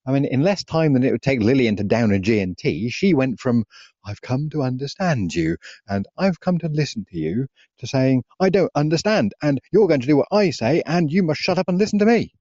[0.05, 3.13] I mean, in less time than it would take Lilian to down a G&T, she
[3.13, 3.65] went from,
[4.05, 7.47] I've come to understand you, and I've come to listen to you,
[7.79, 11.23] to saying, I don't understand, and you're going to do what I say, and you
[11.23, 12.33] must shut up and listen to me.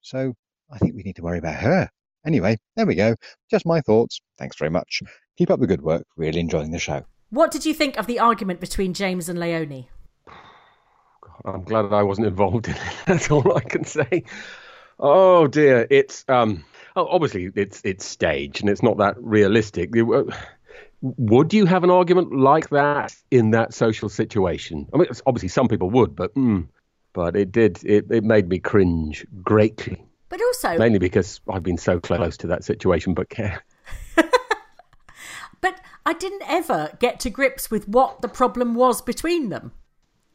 [0.00, 0.34] So
[0.70, 1.88] I think we need to worry about her.
[2.26, 3.16] Anyway, there we go.
[3.50, 4.20] Just my thoughts.
[4.38, 5.02] Thanks very much.
[5.36, 6.06] Keep up the good work.
[6.16, 7.04] Really enjoying the show.
[7.30, 9.88] What did you think of the argument between James and Leonie?
[11.44, 12.82] I'm glad I wasn't involved in it.
[13.06, 14.24] That's all I can say.
[14.98, 16.64] Oh dear, it's um
[16.96, 19.90] oh, obviously it's it's staged and it's not that realistic.
[21.02, 24.88] Would you have an argument like that in that social situation?
[24.94, 26.68] I mean, obviously some people would, but mm,
[27.12, 30.04] but it did it, it made me cringe greatly.
[30.28, 33.62] But also mainly because I've been so close to that situation, but care.
[35.60, 39.72] but I didn't ever get to grips with what the problem was between them.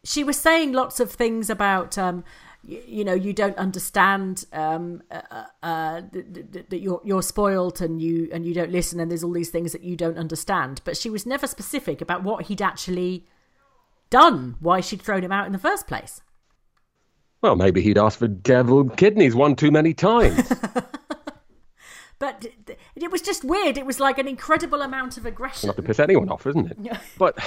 [0.04, 2.24] She was saying lots of things about um,
[2.68, 8.02] you, you know you don't understand um, uh, uh, uh that you're you're spoilt and
[8.02, 10.82] you and you don't listen and there's all these things that you don't understand.
[10.84, 13.26] But she was never specific about what he'd actually
[14.10, 16.22] done, why she'd thrown him out in the first place.
[17.42, 20.52] Well, maybe he'd asked for deviled kidneys one too many times.
[22.20, 22.48] but
[22.96, 23.78] it was just weird.
[23.78, 25.68] It was like an incredible amount of aggression.
[25.68, 26.98] Not to piss anyone off, isn't it?
[27.18, 27.38] but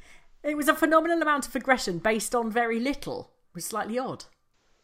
[0.44, 3.32] it was a phenomenal amount of aggression based on very little.
[3.50, 4.26] It was slightly odd.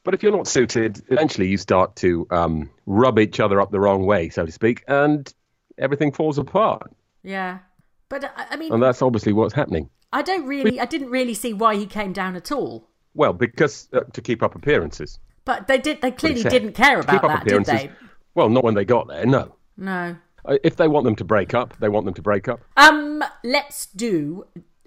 [0.06, 3.80] But if you're not suited, eventually you start to um, rub each other up the
[3.80, 5.34] wrong way, so to speak, and
[5.78, 6.94] everything falls apart.
[7.24, 7.58] Yeah,
[8.08, 9.90] but uh, I mean, and that's obviously what's happening.
[10.12, 12.88] I don't really, I didn't really see why he came down at all.
[13.14, 15.18] Well, because uh, to keep up appearances.
[15.44, 16.00] But they did.
[16.02, 17.90] They clearly didn't care about that, did they?
[18.36, 19.26] Well, not when they got there.
[19.26, 19.56] No.
[19.76, 20.16] No.
[20.44, 22.60] Uh, if they want them to break up, they want them to break up.
[22.76, 24.46] Um, let's do.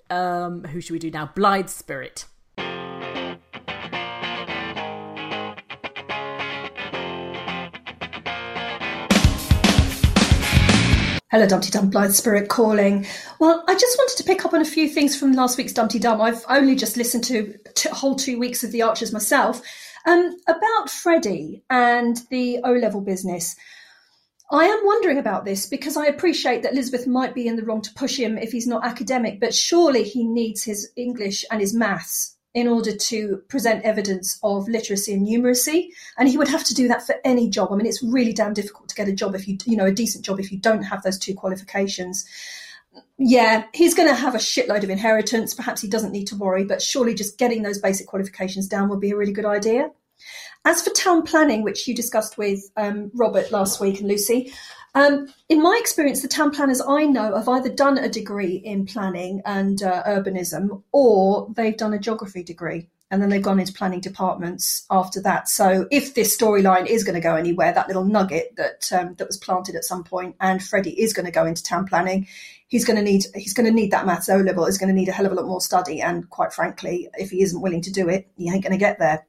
[0.09, 1.29] Um, who should we do now?
[1.35, 2.23] Blythe Spirit.
[11.31, 13.05] Hello, Dumpty Dum, Blythe Spirit calling.
[13.37, 15.99] Well, I just wanted to pick up on a few things from last week's Dumpty
[15.99, 16.19] Dum.
[16.19, 17.53] I've only just listened to
[17.85, 19.61] a whole two weeks of The Archers myself.
[20.07, 23.55] Um, about Freddie and the O level business.
[24.51, 27.83] I am wondering about this because I appreciate that Elizabeth might be in the wrong
[27.83, 31.75] to push him if he's not academic, but surely he needs his English and his
[31.75, 35.89] maths in order to present evidence of literacy and numeracy.
[36.17, 37.71] And he would have to do that for any job.
[37.71, 39.91] I mean, it's really damn difficult to get a job if you, you know, a
[39.91, 42.25] decent job if you don't have those two qualifications.
[43.17, 45.53] Yeah, he's going to have a shitload of inheritance.
[45.53, 48.99] Perhaps he doesn't need to worry, but surely just getting those basic qualifications down would
[48.99, 49.91] be a really good idea.
[50.65, 54.51] As for town planning, which you discussed with um, Robert last week and Lucy,
[54.95, 58.85] um, in my experience, the town planners I know have either done a degree in
[58.85, 63.73] planning and uh, urbanism or they've done a geography degree and then they've gone into
[63.73, 65.49] planning departments after that.
[65.49, 69.27] So if this storyline is going to go anywhere, that little nugget that um, that
[69.27, 72.27] was planted at some point, and Freddie is going to go into town planning,
[72.67, 74.65] he's going to need he's going to need that maths O level.
[74.65, 77.31] He's going to need a hell of a lot more study, and quite frankly, if
[77.31, 79.25] he isn't willing to do it, he ain't going to get there.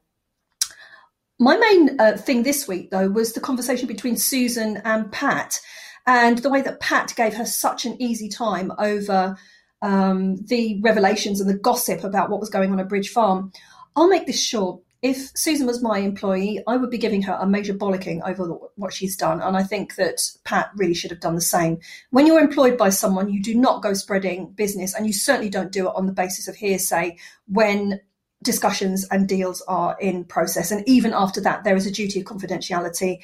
[1.41, 5.59] My main uh, thing this week, though, was the conversation between Susan and Pat,
[6.07, 9.39] and the way that Pat gave her such an easy time over
[9.81, 13.53] um, the revelations and the gossip about what was going on at Bridge Farm.
[13.97, 14.83] I'll make this short.
[15.01, 18.45] If Susan was my employee, I would be giving her a major bollocking over
[18.77, 19.41] what she's done.
[19.41, 21.79] And I think that Pat really should have done the same.
[22.11, 25.73] When you're employed by someone, you do not go spreading business, and you certainly don't
[25.73, 27.17] do it on the basis of hearsay
[27.47, 28.01] when
[28.43, 30.71] discussions and deals are in process.
[30.71, 33.21] And even after that, there is a duty of confidentiality.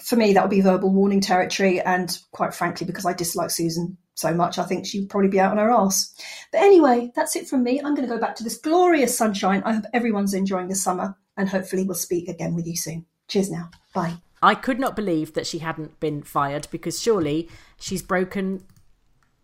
[0.00, 1.80] For me, that would be verbal warning territory.
[1.80, 5.52] And quite frankly, because I dislike Susan so much, I think she'd probably be out
[5.52, 6.14] on her ass.
[6.52, 7.78] But anyway, that's it from me.
[7.78, 9.62] I'm going to go back to this glorious sunshine.
[9.64, 13.06] I hope everyone's enjoying the summer and hopefully we'll speak again with you soon.
[13.28, 13.70] Cheers now.
[13.94, 14.16] Bye.
[14.42, 17.48] I could not believe that she hadn't been fired because surely
[17.78, 18.64] she's broken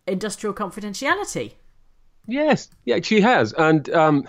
[0.07, 1.53] industrial confidentiality.
[2.27, 3.53] Yes, yeah, she has.
[3.53, 4.27] And um,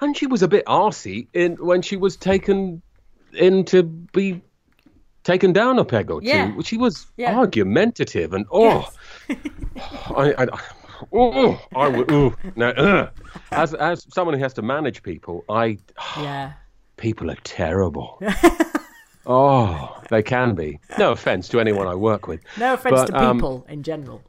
[0.00, 2.82] and she was a bit arsy in when she was taken
[3.32, 4.42] in to be
[5.24, 6.26] taken down a peg or two.
[6.26, 6.52] Yeah.
[6.62, 7.36] She was yeah.
[7.36, 8.90] argumentative and oh,
[9.28, 9.38] yes.
[10.16, 10.46] I, I,
[11.12, 12.10] oh, I would.
[12.10, 13.10] Ooh, no, ugh.
[13.50, 15.78] as as someone who has to manage people, I
[16.18, 16.52] Yeah.
[16.96, 18.20] people are terrible.
[19.26, 20.78] oh, they can be.
[20.98, 22.40] No offense to anyone I work with.
[22.58, 24.22] No offense But, to um, people in general.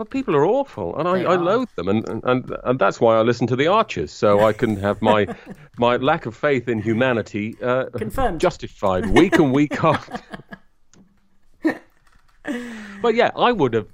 [0.00, 3.20] But people are awful, and I, I loathe them, and, and- and that's why I
[3.20, 5.26] listen to the Archers, so I can have my
[5.78, 8.40] my lack of faith in humanity uh, Confirmed.
[8.40, 10.18] justified week and week after.
[13.02, 13.88] but yeah, I would have,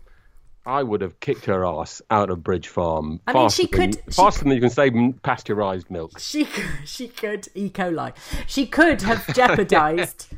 [0.65, 4.03] I would have kicked her ass out of Bridge Farm I mean, she than, could-
[4.05, 4.93] she faster than you can say
[5.25, 6.21] pasteurized milk.
[6.21, 7.69] She could, she could E.
[7.69, 8.13] coli.
[8.47, 10.29] She could have jeopardised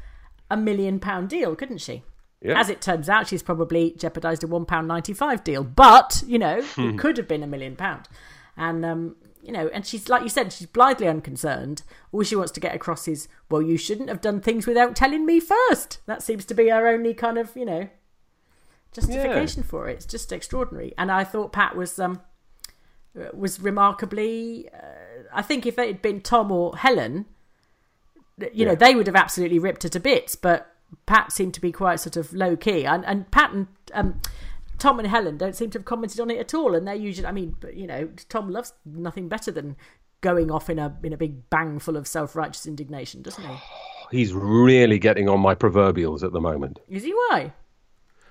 [0.51, 2.05] a million pound deal, couldn't she?
[2.41, 2.59] Yeah.
[2.59, 5.65] As it turns out, she's probably jeopardised a one pound ninety five deal.
[5.65, 8.09] But you know, it could have been a million pound,
[8.57, 11.83] and um, you know, and she's like you said, she's blithely unconcerned.
[12.13, 15.27] All she wants to get across is, well, you shouldn't have done things without telling
[15.27, 16.01] me first.
[16.07, 17.89] That seems to be her only kind of, you know,
[18.93, 19.95] justification for it.
[19.95, 20.95] It's just extraordinary.
[20.99, 22.21] And I thought Pat was um
[23.33, 24.69] was remarkably.
[24.73, 27.27] Uh, I think if it had been Tom or Helen,
[28.53, 30.37] you know, they would have absolutely ripped her to bits.
[30.37, 30.75] But
[31.07, 34.21] Pat seemed to be quite sort of low key, and and Pat and um,
[34.79, 36.75] Tom and Helen don't seem to have commented on it at all.
[36.75, 39.77] And they're usually, I mean, you know, Tom loves nothing better than
[40.21, 43.57] going off in a in a big bang full of self righteous indignation, doesn't he?
[44.11, 46.79] He's really getting on my proverbials at the moment.
[46.89, 47.53] Is he why?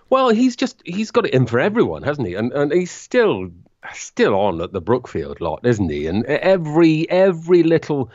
[0.10, 2.34] Well, he's just he's got it in for everyone, hasn't he?
[2.34, 3.51] And and he's still
[3.93, 6.08] still on at the Brookfield lot, isn't he?
[6.08, 8.10] And every every little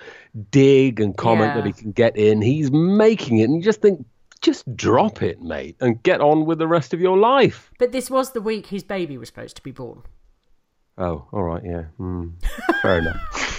[0.51, 1.55] dig and comment Yeah.
[1.57, 3.45] that he can get in, he's making it.
[3.45, 4.05] And you just think,
[4.43, 7.71] just drop it, mate, and get on with the rest of your life.
[7.79, 10.03] But this was the week his baby was supposed to be born.
[10.99, 12.33] Oh, all right, yeah, mm,
[12.83, 13.49] fair enough.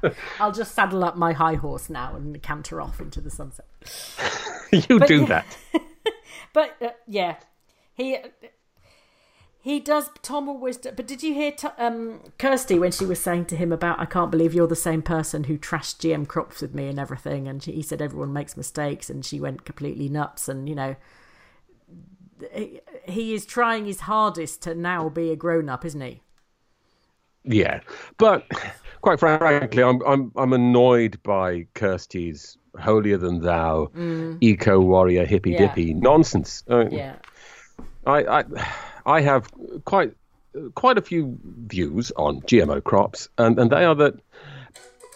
[0.40, 3.66] I'll just saddle up my high horse now and canter off into the sunset.
[4.72, 5.46] you But do that.
[6.52, 7.36] But uh, yeah,
[7.94, 8.18] he
[9.62, 10.10] he does.
[10.22, 10.76] Tom always.
[10.76, 13.98] do- But did you hear T- um, Kirsty when she was saying to him about
[14.00, 17.46] I can't believe you're the same person who trashed GM crops with me and everything,
[17.48, 20.96] and she, he said everyone makes mistakes, and she went completely nuts, and you know.
[22.54, 26.20] he- He is trying his hardest to now be a grown up, isn't he?
[27.44, 27.80] Yeah,
[28.18, 28.46] but
[29.00, 34.38] quite frankly, I'm I'm I'm annoyed by Kirsty's holier than thou, Mm.
[34.40, 35.58] eco warrior, hippy Yeah.
[35.66, 36.62] dippy nonsense.
[36.70, 37.16] Uh, Yeah.
[38.06, 38.44] I, I
[39.06, 39.50] I have
[39.84, 40.12] quite
[40.74, 44.14] quite a few views on GMO crops, and, and they are that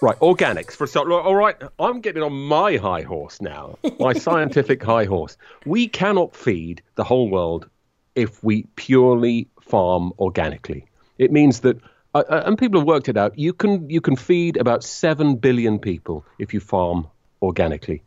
[0.00, 1.10] right organics for a start.
[1.10, 5.36] All right, I'm getting on my high horse now, my scientific high horse.
[5.64, 7.68] We cannot feed the whole world
[8.14, 10.86] if we purely farm organically.
[11.18, 11.78] It means that.
[12.14, 13.38] Uh, uh, and people have worked it out.
[13.38, 17.08] You can you can feed about seven billion people if you farm
[17.42, 18.02] organically.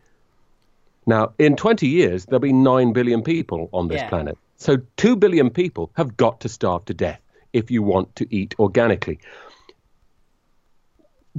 [1.05, 4.09] Now, in 20 years, there'll be 9 billion people on this Yeah.
[4.09, 4.37] planet.
[4.59, 7.21] So 2 billion people have got to starve to death
[7.53, 9.19] if you want to eat organically.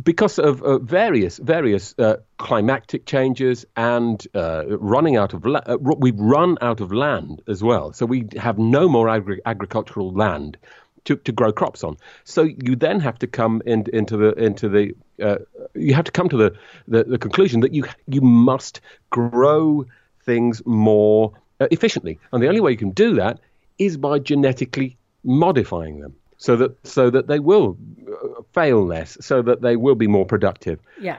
[0.02, 5.76] Because of uh, various various uh, climatic changes and uh, running out of la- uh,
[5.80, 10.56] we've run out of land as well, so we have no more agri- agricultural land
[11.04, 11.96] to, to grow crops on.
[12.24, 15.38] So you then have to come in, into the into the uh,
[15.74, 16.54] you have to come to the,
[16.88, 19.84] the, the conclusion that you you must grow
[20.24, 23.38] things more uh, efficiently, and the only way you can do that
[23.78, 27.76] is by genetically modifying them so that so that they will
[28.10, 30.78] uh, fail less, so that they will be more productive.
[31.00, 31.18] Yeah.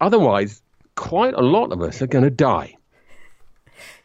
[0.00, 0.62] Otherwise,
[0.96, 2.76] quite a lot of us are going to die.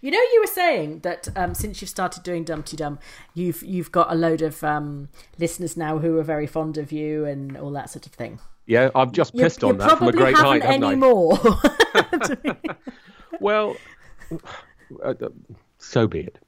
[0.01, 2.99] You know, you were saying that um, since you've started doing Dumpty Dum,
[3.33, 5.09] you've you've got a load of um,
[5.39, 8.39] listeners now who are very fond of you and all that sort of thing.
[8.67, 10.91] Yeah, I've just You- pissed you on that from a great height, haven't haven't I?
[10.91, 11.38] anymore.
[13.39, 13.75] Well,
[15.03, 15.29] uh, uh,
[15.86, 16.39] so be it.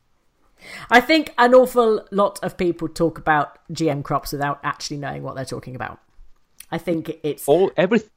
[0.89, 5.35] I think an awful lot of people talk about GM crops without actually knowing what
[5.35, 5.99] they're talking about.
[6.71, 8.09] I think it's all everything.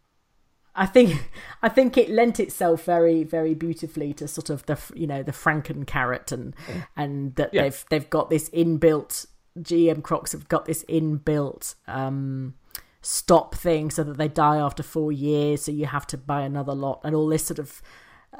[0.75, 1.31] I think
[1.63, 5.33] I think it lent itself very very beautifully to sort of the you know the
[5.33, 6.55] Franken carrot and
[6.97, 7.63] and that Yeah.
[7.63, 9.27] they've they've got this inbuilt
[9.59, 12.55] GM crops have got this inbuilt um
[13.03, 16.75] stop thing so that they die after 4 years so you have to buy another
[16.75, 17.83] lot and all this sort of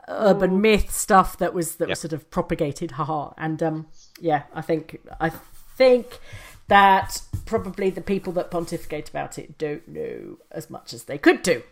[0.09, 3.87] urban myth stuff that was that was sort of propagated haha and um
[4.21, 5.31] yeah I think I
[5.77, 6.21] think
[6.69, 11.43] that probably the people that pontificate about it don't know as much as they could
[11.43, 11.63] do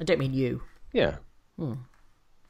[0.00, 0.62] I don't mean you.
[0.92, 1.16] Yeah.
[1.58, 1.74] Hmm.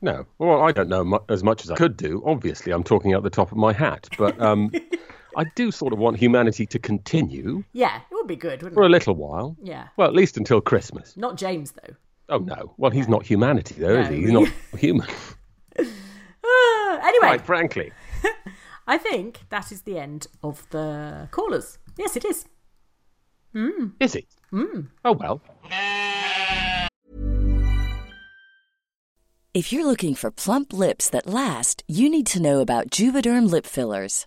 [0.02, 0.26] No.
[0.38, 2.22] Well, I don't know mu- as much as I could do.
[2.26, 4.72] Obviously, I'm talking out the top of my hat, but um,
[5.36, 8.74] I do sort of want humanity to continue Yeah, it would be good, wouldn't it?
[8.74, 9.56] for a little while.
[9.62, 9.88] Yeah.
[9.96, 11.16] Well, at least until Christmas.
[11.16, 11.94] Not James though.
[12.28, 12.74] Oh no.
[12.76, 14.16] Well, he's not humanity, though, is he?
[14.16, 14.48] He's not
[14.78, 15.06] human.
[15.78, 17.92] Ah, anyway, Quite frankly.
[18.86, 21.78] I think that is the end of the callers.
[21.98, 22.46] Yes, it is.
[23.54, 23.92] Mm.
[24.00, 24.26] Is it?
[24.52, 24.88] Mm.
[25.04, 25.40] Oh well.
[29.54, 33.64] If you're looking for plump lips that last, you need to know about Juvederm lip
[33.66, 34.26] fillers.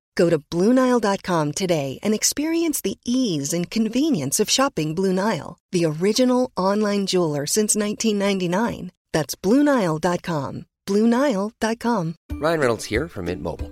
[0.15, 5.85] Go to BlueNile.com today and experience the ease and convenience of shopping Blue Nile, the
[5.85, 8.91] original online jeweler since 1999.
[9.11, 10.65] That's BlueNile.com.
[10.87, 12.15] BlueNile.com.
[12.31, 13.71] Ryan Reynolds here from Mint Mobile.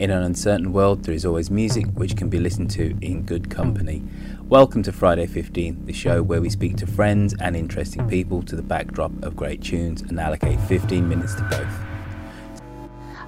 [0.00, 3.50] In an uncertain world, there is always music which can be listened to in good
[3.50, 4.02] company.
[4.48, 8.56] Welcome to Friday 15, the show where we speak to friends and interesting people to
[8.56, 12.62] the backdrop of great tunes and allocate 15 minutes to both.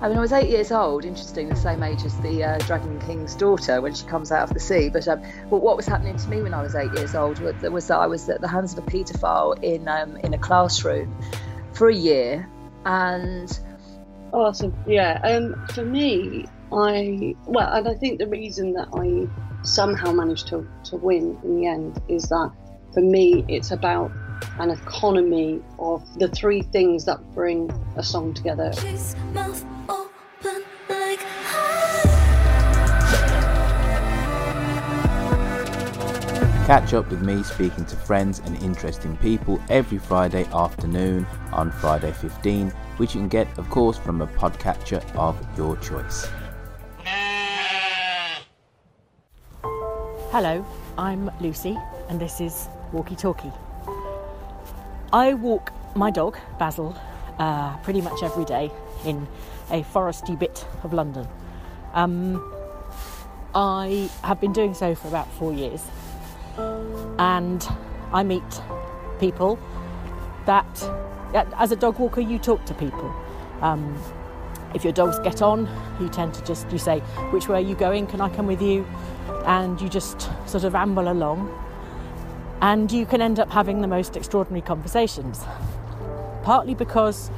[0.00, 2.98] I mean, I was eight years old, interesting, the same age as the uh, Dragon
[3.00, 4.88] King's daughter when she comes out of the sea.
[4.88, 5.20] But, um,
[5.50, 7.98] but what was happening to me when I was eight years old was, was that
[7.98, 11.14] I was at the hands of a paedophile in, um, in a classroom
[11.74, 12.48] for a year.
[12.86, 13.60] And.
[14.32, 14.74] Awesome.
[14.86, 15.20] Yeah.
[15.22, 19.28] Um, for me, I well, and I think the reason that I
[19.62, 22.50] somehow managed to, to win in the end is that
[22.94, 24.10] for me it's about
[24.58, 28.72] an economy of the three things that bring a song together.
[36.66, 42.12] Catch up with me speaking to friends and interesting people every Friday afternoon on Friday
[42.12, 46.28] 15, which you can get, of course, from a podcatcher of your choice.
[50.32, 50.64] Hello,
[50.96, 51.78] I'm Lucy,
[52.08, 53.52] and this is Walkie Talkie.
[55.12, 56.96] I walk my dog, Basil,
[57.38, 58.70] uh, pretty much every day
[59.04, 59.28] in
[59.70, 61.28] a foresty bit of London.
[61.92, 62.42] Um,
[63.54, 65.84] I have been doing so for about four years,
[66.56, 67.68] and
[68.10, 68.62] I meet
[69.20, 69.58] people
[70.46, 70.82] that,
[71.34, 73.14] as a dog walker, you talk to people.
[73.60, 74.02] Um,
[74.74, 75.68] if your dogs get on,
[76.00, 77.00] you tend to just you say,
[77.30, 78.06] "Which way are you going?
[78.06, 78.86] Can I come with you?"
[79.44, 81.50] And you just sort of amble along,
[82.60, 85.44] and you can end up having the most extraordinary conversations.
[86.42, 87.30] Partly because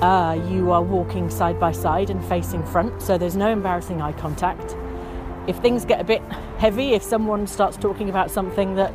[0.00, 4.12] uh, you are walking side by side and facing front, so there's no embarrassing eye
[4.12, 4.76] contact.
[5.46, 6.22] If things get a bit
[6.58, 8.92] heavy, if someone starts talking about something that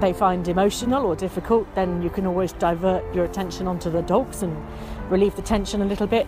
[0.00, 4.42] they find emotional or difficult, then you can always divert your attention onto the dogs
[4.42, 4.56] and
[5.10, 6.26] relieve the tension a little bit.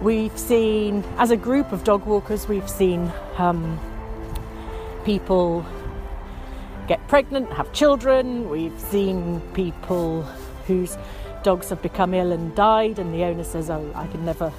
[0.00, 3.78] We've seen, as a group of dog walkers, we've seen um,
[5.04, 5.66] people
[6.88, 8.48] get pregnant, have children.
[8.48, 10.22] We've seen people
[10.66, 10.96] whose
[11.42, 14.52] dogs have become ill and died, and the owner says, Oh, I can never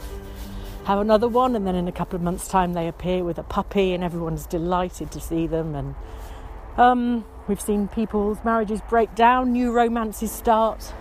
[0.85, 1.55] have another one.
[1.55, 4.45] And then in a couple of months' time, they appear with a puppy, and everyone's
[4.45, 5.73] delighted to see them.
[5.73, 5.95] And
[6.77, 10.93] um, we've seen people's marriages break down, new romances start.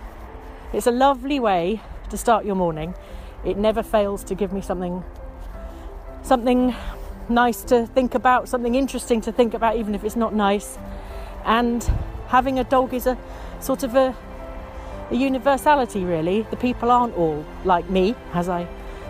[0.73, 2.95] It's a lovely way to start your morning.
[3.43, 5.03] It never fails to give me something
[6.23, 6.73] something
[7.27, 10.77] nice to think about, something interesting to think about even if it's not nice.
[11.45, 11.83] And
[12.27, 13.17] having a dog is a
[13.59, 14.15] sort of a,
[15.09, 16.43] a universality, really.
[16.43, 18.63] The people aren't all like me, as I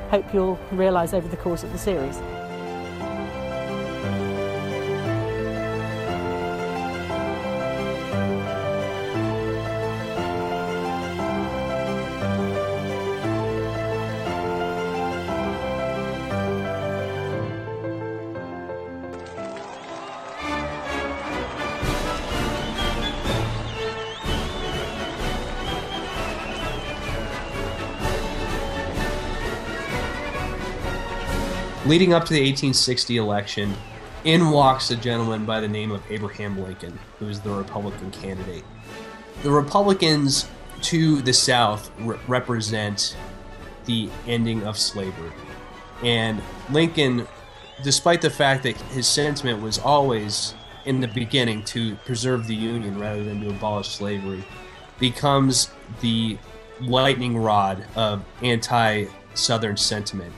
[0.10, 2.20] hope you'll realise over the course of the series.
[31.84, 33.74] Leading up to the 1860 election,
[34.24, 38.64] in walks a gentleman by the name of Abraham Lincoln, who is the Republican candidate.
[39.42, 40.48] The Republicans
[40.84, 43.18] to the South re- represent
[43.86, 45.32] the ending of slavery.
[46.04, 47.28] And Lincoln,
[47.84, 50.54] despite the fact that his sentiment was always
[50.86, 54.44] in the beginning to preserve the Union rather than to abolish slavery,
[55.00, 55.72] becomes
[56.02, 56.38] the
[56.80, 60.32] lightning rod of anti Southern sentiment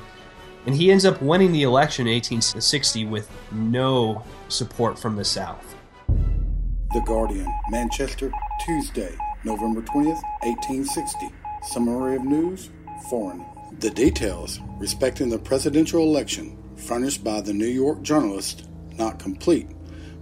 [0.65, 5.75] and he ends up winning the election in 1860 with no support from the South.
[6.07, 8.31] The Guardian, Manchester,
[8.65, 11.29] Tuesday, November 20th, 1860.
[11.63, 12.69] Summary of news,
[13.09, 13.43] foreign.
[13.79, 19.67] The details respecting the presidential election furnished by the New York journalist not complete,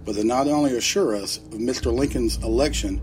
[0.04, 1.92] but they not only assure us of Mr.
[1.92, 3.00] Lincoln's election,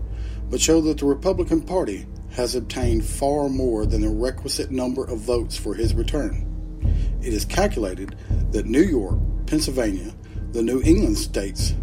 [0.50, 5.18] but show that the Republican Party has obtained far more than the requisite number of
[5.18, 6.49] votes for his return.
[7.22, 8.16] It is calculated
[8.52, 10.14] that New York, Pennsylvania,
[10.52, 11.74] the New England states,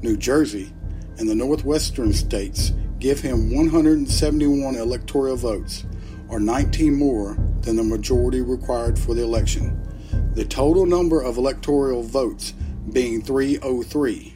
[0.00, 0.72] New Jersey,
[1.18, 5.84] and the Northwestern states give him 171 electoral votes,
[6.28, 9.78] or 19 more than the majority required for the election.
[10.34, 12.54] The total number of electoral votes
[12.90, 14.34] being 303.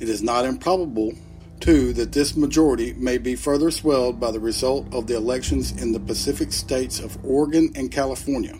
[0.00, 1.14] It is not improbable,
[1.60, 5.92] too, that this majority may be further swelled by the result of the elections in
[5.92, 8.58] the Pacific states of Oregon and California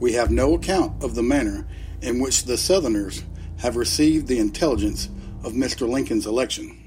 [0.00, 1.66] we have no account of the manner
[2.02, 3.24] in which the Southerners
[3.58, 5.08] have received the intelligence
[5.42, 5.88] of Mr.
[5.88, 6.80] Lincoln's election.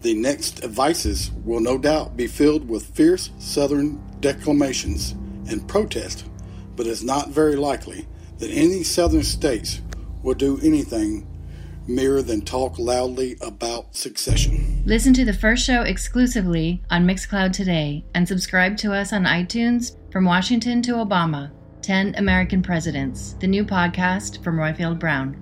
[0.00, 5.12] The next advices will no doubt be filled with fierce Southern declamations
[5.48, 6.26] and protest,
[6.74, 8.06] but it's not very likely
[8.38, 9.80] that any Southern states
[10.22, 11.26] will do anything
[11.88, 14.82] mere than talk loudly about secession.
[14.84, 19.96] Listen to the first show exclusively on Mixcloud today and subscribe to us on iTunes
[20.10, 21.50] from Washington to Obama.
[21.86, 25.36] 10 American Presidents, the new podcast from Roifield Brown.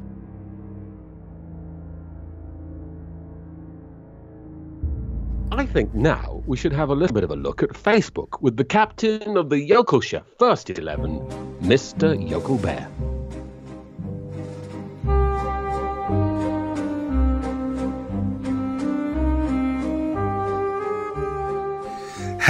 [5.50, 8.58] I think now we should have a little bit of a look at Facebook with
[8.58, 11.18] the captain of the Yokel Chef First 11,
[11.62, 12.28] Mr.
[12.28, 12.90] Yokel Bear.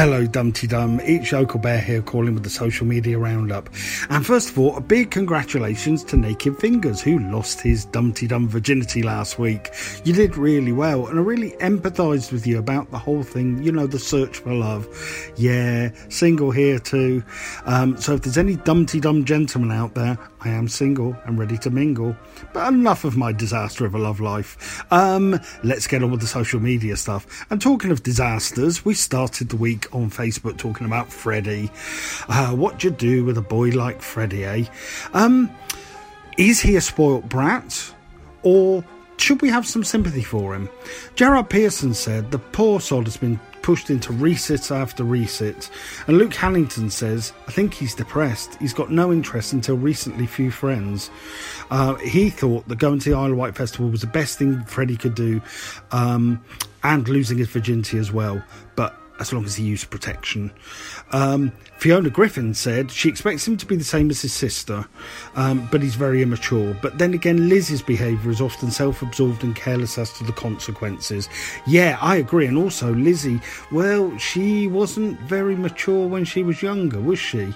[0.05, 1.01] Hello, Dumpty Dum.
[1.01, 3.71] It's Yokel Bear here calling with the social media roundup.
[4.11, 8.47] And first of all, a big congratulations to Naked Fingers, who lost his Dumpty Dum
[8.47, 9.71] virginity last week.
[10.05, 13.73] You did really well, and I really empathised with you about the whole thing, you
[13.73, 14.87] know, the search for love.
[15.39, 17.25] Yeah, single here too.
[17.65, 21.57] Um, so if there's any Dumpty Dum gentlemen out there, I am single and ready
[21.59, 22.17] to mingle.
[22.53, 24.85] But enough of my disaster of a love life.
[24.93, 27.47] Um, let's get on with the social media stuff.
[27.51, 31.71] And talking of disasters, we started the week on Facebook talking about Freddie.
[32.29, 34.65] Uh, what do you do with a boy like Freddie, eh?
[35.15, 35.51] Um,
[36.37, 37.95] is he a spoilt brat?
[38.43, 38.85] Or
[39.17, 40.69] should we have some sympathy for him?
[41.15, 45.71] Gerard Pearson said the poor sod has been pushed into resits after resits.
[46.07, 48.57] And Luke Hannington says, I think he's depressed.
[48.57, 51.11] He's got no interest until recently, few friends.
[51.71, 54.63] Uh, he thought that going to the Isle of Wight Festival was the best thing
[54.65, 55.41] Freddie could do,
[55.93, 56.45] um,
[56.83, 58.45] and losing his virginity as well.
[58.77, 60.51] But as long as he used protection.
[61.13, 64.87] Um, Fiona Griffin said she expects him to be the same as his sister,
[65.35, 66.77] um, but he's very immature.
[66.81, 71.29] But then again, Liz's behaviour is often self absorbed and careless as to the consequences.
[71.67, 72.47] Yeah, I agree.
[72.47, 77.55] And also, Lizzie, well, she wasn't very mature when she was younger, was she?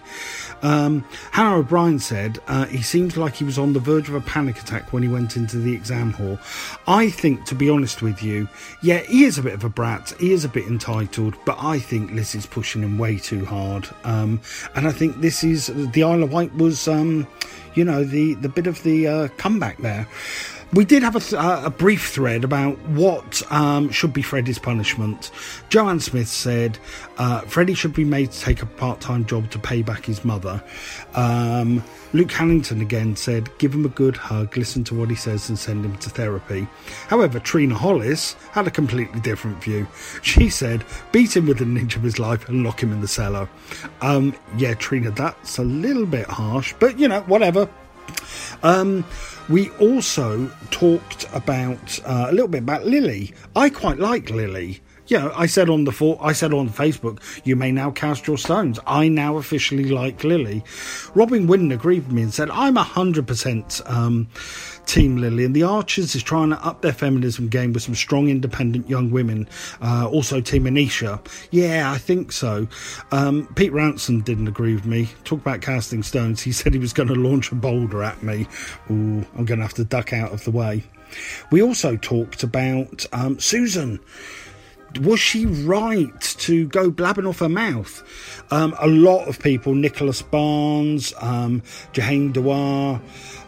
[0.63, 4.21] Um, Hannah O'Brien said uh, he seems like he was on the verge of a
[4.21, 6.39] panic attack when he went into the exam hall.
[6.87, 8.49] I think, to be honest with you,
[8.83, 11.79] yeah, he is a bit of a brat, he is a bit entitled, but I
[11.79, 13.89] think Liz is pushing him way too hard.
[14.75, 17.27] And I think this is the Isle of Wight was, um,
[17.75, 20.07] you know, the the bit of the uh, comeback there.
[20.73, 24.59] We did have a, th- uh, a brief thread about what um, should be Freddie's
[24.59, 25.31] punishment.
[25.71, 26.79] Joanne Smith said
[27.17, 30.25] uh, Freddie should be made to take a part time job to pay back his
[30.25, 30.63] mother.
[31.15, 35.49] Um, Luke Hannington again said, give him a good hug, listen to what he says,
[35.49, 36.67] and send him to therapy.
[37.09, 39.87] However, Trina Hollis had a completely different view.
[40.23, 43.09] She said, beat him within an inch of his life and lock him in the
[43.09, 43.49] cellar.
[44.01, 47.69] Um, yeah, Trina, that's a little bit harsh, but you know, whatever.
[48.63, 49.05] Um,
[49.49, 53.35] we also talked about uh, a little bit about Lily.
[53.57, 54.81] I quite like Lily.
[55.09, 58.27] You know, I said on the for- I said on Facebook, you may now cast
[58.27, 58.79] your stones.
[58.87, 60.63] I now officially like Lily.
[61.15, 63.81] Robin Winton agreed with me and said, I'm hundred um, percent
[64.89, 68.29] Team Lily, and the Archers is trying to up their feminism game with some strong,
[68.29, 69.49] independent young women.
[69.83, 71.21] Uh, also, Team Anisha.
[71.51, 72.67] Yeah, I think so.
[73.13, 75.09] Um, Pete Ransom didn't agree with me.
[75.25, 76.41] Talk about casting stones.
[76.41, 78.47] He said he was going to launch a boulder at me.
[78.91, 80.85] Ooh, I'm going to have to duck out of the way.
[81.51, 84.01] We also talked about um, Susan
[85.01, 88.03] was she right to go blabbing off her mouth?
[88.51, 91.63] Um, a lot of people, Nicholas Barnes, um,
[91.93, 93.01] Jehane Dewar,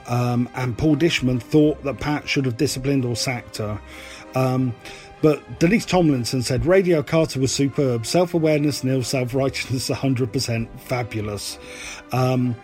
[0.07, 3.80] um, and Paul Dishman, thought that Pat should have disciplined or sacked her.
[4.34, 4.74] Um,
[5.22, 11.59] but Denise Tomlinson said Radio Carter was superb, self awareness nil, self righteousness 100%, fabulous.
[12.12, 12.57] Um,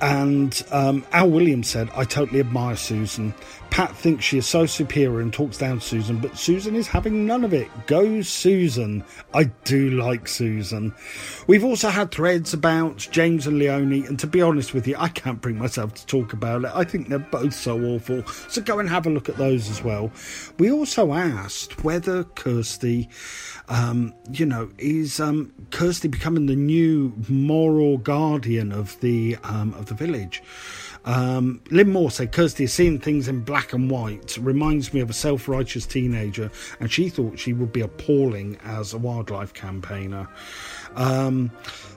[0.00, 3.32] and um, Al Williams said, I totally admire Susan.
[3.70, 7.44] Pat thinks she is so superior and talks down Susan, but Susan is having none
[7.44, 7.68] of it.
[7.86, 9.04] Go, Susan.
[9.32, 10.94] I do like Susan.
[11.46, 15.08] We've also had threads about James and Leonie, and to be honest with you, I
[15.08, 16.70] can't bring myself to talk about it.
[16.74, 18.24] I think they're both so awful.
[18.48, 20.12] So go and have a look at those as well.
[20.58, 23.08] We also asked whether Kirsty,
[23.68, 29.86] um, you know, is um, Kirsty becoming the new moral guardian of the um, of
[29.86, 30.42] the village?
[31.04, 35.10] Um, Lynn Moore said Kirsty has seen things in black and white, reminds me of
[35.10, 36.50] a self righteous teenager,
[36.80, 40.28] and she thought she would be appalling as a wildlife campaigner.
[40.96, 41.50] Um,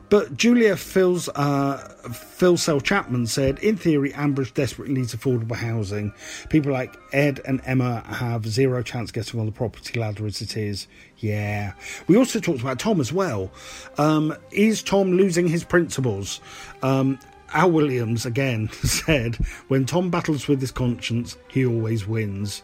[0.09, 1.77] but Julia Phil's, uh,
[2.13, 6.13] Phil Sell Chapman said, in theory, Ambridge desperately needs affordable housing.
[6.49, 10.55] People like Ed and Emma have zero chance getting on the property ladder as it
[10.55, 10.87] is.
[11.17, 11.73] Yeah.
[12.07, 13.51] We also talked about Tom as well.
[13.97, 16.39] Um, is Tom losing his principles?
[16.81, 17.19] Um,
[17.53, 19.35] Al Williams again said,
[19.67, 22.63] when Tom battles with his conscience, he always wins.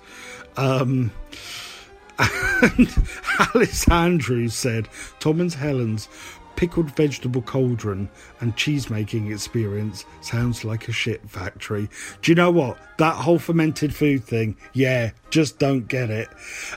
[0.57, 1.11] Um,
[2.19, 2.89] and
[3.39, 4.87] Alice Andrews said,
[5.19, 6.07] Tom and Helen's
[6.55, 11.89] pickled vegetable cauldron and cheese making experience sounds like a shit factory.
[12.21, 12.77] Do you know what?
[12.97, 16.29] That whole fermented food thing, yeah, just don't get it.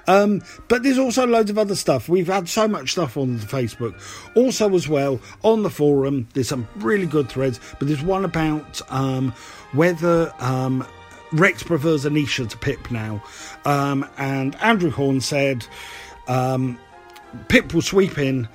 [0.07, 2.09] Um, but there's also loads of other stuff.
[2.09, 3.95] We've had so much stuff on Facebook.
[4.35, 8.81] Also, as well, on the forum, there's some really good threads, but there's one about
[8.91, 9.33] um,
[9.73, 10.33] whether.
[10.39, 10.87] Um,
[11.33, 13.21] Rex prefers Anisha to Pip now.
[13.65, 15.67] Um, and Andrew Horn said
[16.29, 16.79] um,
[17.49, 18.49] Pip will sweep in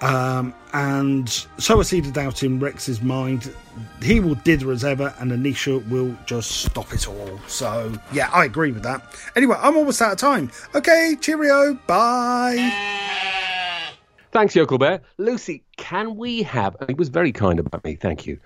[0.00, 1.28] um, and
[1.58, 3.54] so a seed of doubt in Rex's mind.
[4.02, 7.40] He will dither as ever, and Anisha will just stop it all.
[7.48, 9.16] So, yeah, I agree with that.
[9.34, 10.50] Anyway, I'm almost out of time.
[10.74, 12.72] Okay, cheerio, bye.
[14.30, 15.00] Thanks, Yokel Bear.
[15.18, 16.76] Lucy, can we have.
[16.88, 18.38] He was very kind about me, thank you.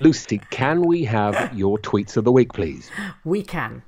[0.00, 2.90] Lucy, can we have your tweets of the week, please?
[3.24, 3.82] We can.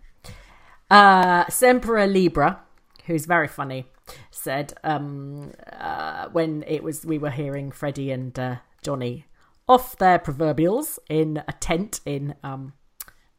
[0.91, 2.61] Uh, Sempera Libra,
[3.07, 3.87] who's very funny,
[4.31, 9.27] said um, uh, when it was we were hearing Freddie and uh, Johnny
[9.69, 12.73] off their proverbials in a tent in um,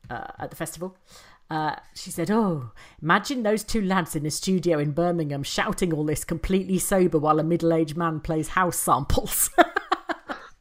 [0.09, 0.97] uh, at the festival.
[1.49, 6.05] Uh, she said, "Oh, imagine those two lads in a studio in Birmingham shouting all
[6.05, 9.49] this completely sober while a middle-aged man plays house samples."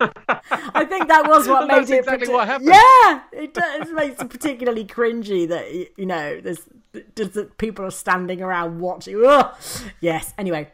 [0.01, 2.01] I think that was what made it.
[2.01, 2.71] exactly what happened.
[2.71, 6.69] Yeah, it does it makes it particularly cringy that you know there's
[7.17, 9.23] just that people are standing around watching.
[9.25, 9.55] Ugh.
[10.01, 10.35] Yes.
[10.37, 10.73] Anyway,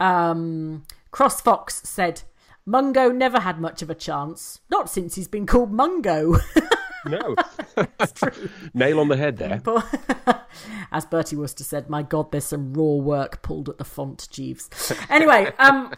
[0.00, 2.22] um, Cross Fox said
[2.66, 6.36] Mungo never had much of a chance, not since he's been called Mungo.
[7.06, 7.36] No.
[8.74, 9.60] Nail on the head there.
[10.92, 14.70] As Bertie Wooster said, "My God, there's some raw work pulled at the font, Jeeves."
[15.10, 15.92] Anyway, um,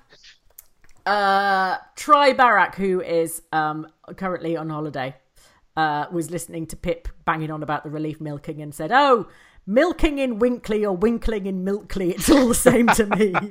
[1.05, 3.87] uh, Try Barak, who is um
[4.17, 5.15] currently on holiday,
[5.77, 9.29] uh, was listening to Pip banging on about the relief milking and said, "Oh,
[9.67, 13.35] milking in Winkley or winkling in Milkley, it's all the same to me."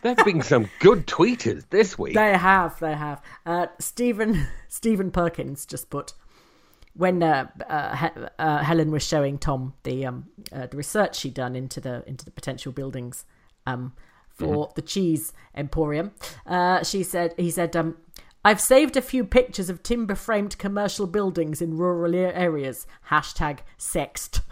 [0.00, 2.14] There have been some good tweeters this week.
[2.14, 3.20] They have, they have.
[3.44, 6.12] Uh, Stephen Stephen Perkins just put
[6.94, 11.34] when uh, uh, he- uh, Helen was showing Tom the um, uh, the research she'd
[11.34, 13.24] done into the into the potential buildings
[13.66, 13.92] um,
[14.28, 14.74] for Mhm.
[14.76, 16.12] the cheese emporium.
[16.46, 17.96] Uh, she said he said um,
[18.44, 22.86] I've saved a few pictures of timber framed commercial buildings in rural areas.
[23.10, 24.42] Hashtag sext.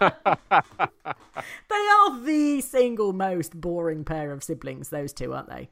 [0.00, 5.68] they are the single most boring pair of siblings, those two, aren't they?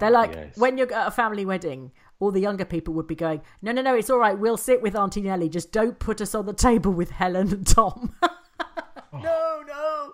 [0.00, 0.56] They're like, yes.
[0.56, 3.82] when you're at a family wedding, all the younger people would be going, no, no,
[3.82, 4.38] no, it's all right.
[4.38, 5.48] We'll sit with Auntie Nellie.
[5.48, 8.14] Just don't put us on the table with Helen and Tom.
[9.12, 10.12] no, no.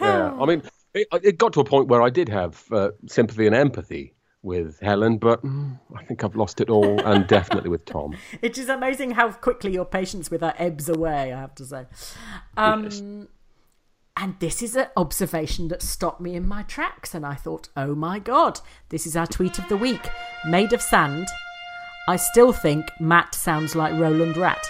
[0.00, 0.62] Yeah, I mean,
[0.94, 4.78] it, it got to a point where I did have uh, sympathy and empathy with
[4.80, 8.16] Helen, but mm, I think I've lost it all, and definitely with Tom.
[8.42, 11.86] It is amazing how quickly your patience with her ebbs away, I have to say.
[12.56, 13.28] Um,
[14.16, 17.94] And this is an observation that stopped me in my tracks, and I thought, oh
[17.94, 20.08] my god, this is our tweet of the week.
[20.46, 21.28] Made of sand.
[22.08, 24.66] I still think Matt sounds like Roland Rat.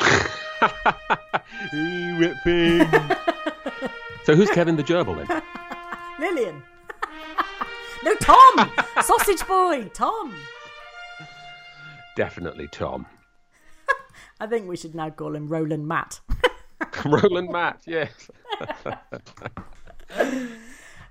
[4.24, 5.42] so who's Kevin the gerbil then?
[6.18, 6.62] Lilian.
[8.04, 8.70] No, Tom!
[9.02, 9.90] Sausage boy!
[9.94, 10.34] Tom!
[12.16, 13.06] Definitely Tom.
[14.40, 16.20] I think we should now call him Roland Matt.
[17.04, 18.30] Roland Matt, yes.
[20.18, 20.58] Do you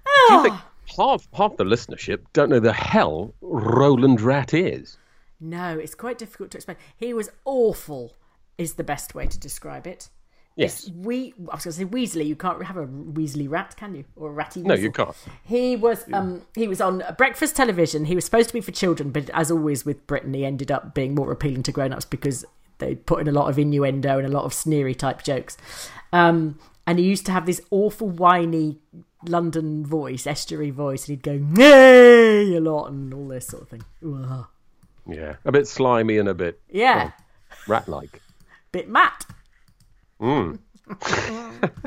[0.08, 0.42] ah.
[0.44, 0.56] think
[0.98, 4.98] half half the listenership don't know the hell Roland Rat is?
[5.40, 6.78] No, it's quite difficult to explain.
[6.96, 8.14] He was awful,
[8.58, 10.10] is the best way to describe it.
[10.58, 10.90] Yes.
[10.90, 12.26] We, I was going to say Weasley.
[12.26, 14.06] You can't have a Weasley rat, can you?
[14.16, 15.16] Or a ratty No, you can't.
[15.44, 18.06] He was um he was on breakfast television.
[18.06, 20.96] He was supposed to be for children, but as always with Britain, he ended up
[20.96, 22.44] being more appealing to grown ups because
[22.80, 25.58] they put in a lot of innuendo and a lot of sneery type jokes.
[26.12, 28.80] Um, and he used to have this awful whiny
[29.28, 33.70] London voice, estuary voice, and he'd go nay a lot and all this sort of
[33.70, 33.84] thing.
[34.06, 34.46] Ugh.
[35.08, 37.12] Yeah, a bit slimy and a bit Yeah,
[37.68, 38.22] rat-like.
[38.72, 39.26] bit Matt.
[40.22, 40.60] Mm.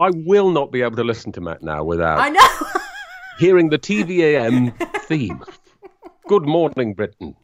[0.00, 2.80] I will not be able to listen to Matt now without I know.
[3.38, 5.42] hearing the TVAM theme.
[6.28, 7.36] Good morning, Britain.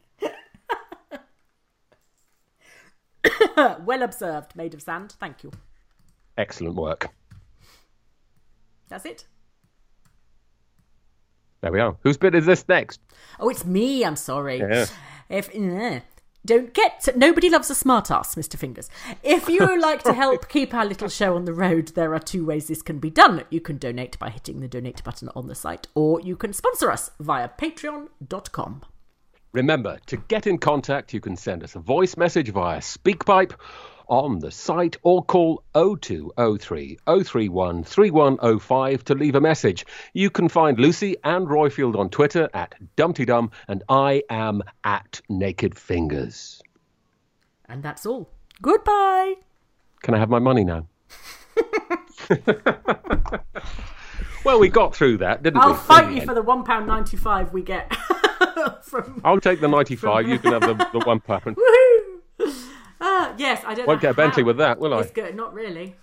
[3.85, 5.15] well observed, made of sand.
[5.19, 5.51] Thank you.
[6.37, 7.09] Excellent work.
[8.89, 9.25] That's it.
[11.61, 11.95] There we are.
[12.01, 12.99] Whose bit is this next?
[13.39, 14.03] Oh, it's me.
[14.03, 14.59] I'm sorry.
[14.59, 14.87] Yeah.
[15.29, 16.01] If eh,
[16.45, 18.57] don't get nobody loves a smart ass, Mr.
[18.57, 18.89] Fingers.
[19.23, 22.19] If you would like to help keep our little show on the road, there are
[22.19, 23.43] two ways this can be done.
[23.49, 26.91] You can donate by hitting the donate button on the site, or you can sponsor
[26.91, 28.83] us via patreon.com.
[29.53, 33.53] Remember, to get in contact, you can send us a voice message via SpeakPipe
[34.07, 39.85] on the site or call 0203 031 3105 to leave a message.
[40.13, 45.77] You can find Lucy and Roifield on Twitter at DumptyDum, and I am at Naked
[45.77, 46.61] Fingers.
[47.67, 48.29] And that's all.
[48.61, 49.35] Goodbye.
[50.01, 50.87] Can I have my money now?
[54.43, 55.65] well, we got through that, didn't we?
[55.65, 55.79] I'll we?
[55.79, 57.93] fight in the you for the one pound ninety five we get
[58.83, 59.21] from.
[59.23, 61.57] I'll take the 95, you can have the, the one pound.
[63.05, 63.85] Ah, yes, I don't.
[63.85, 65.01] Won't know get a Bentley with that, will I?
[65.01, 65.35] It's good.
[65.35, 65.95] Not really.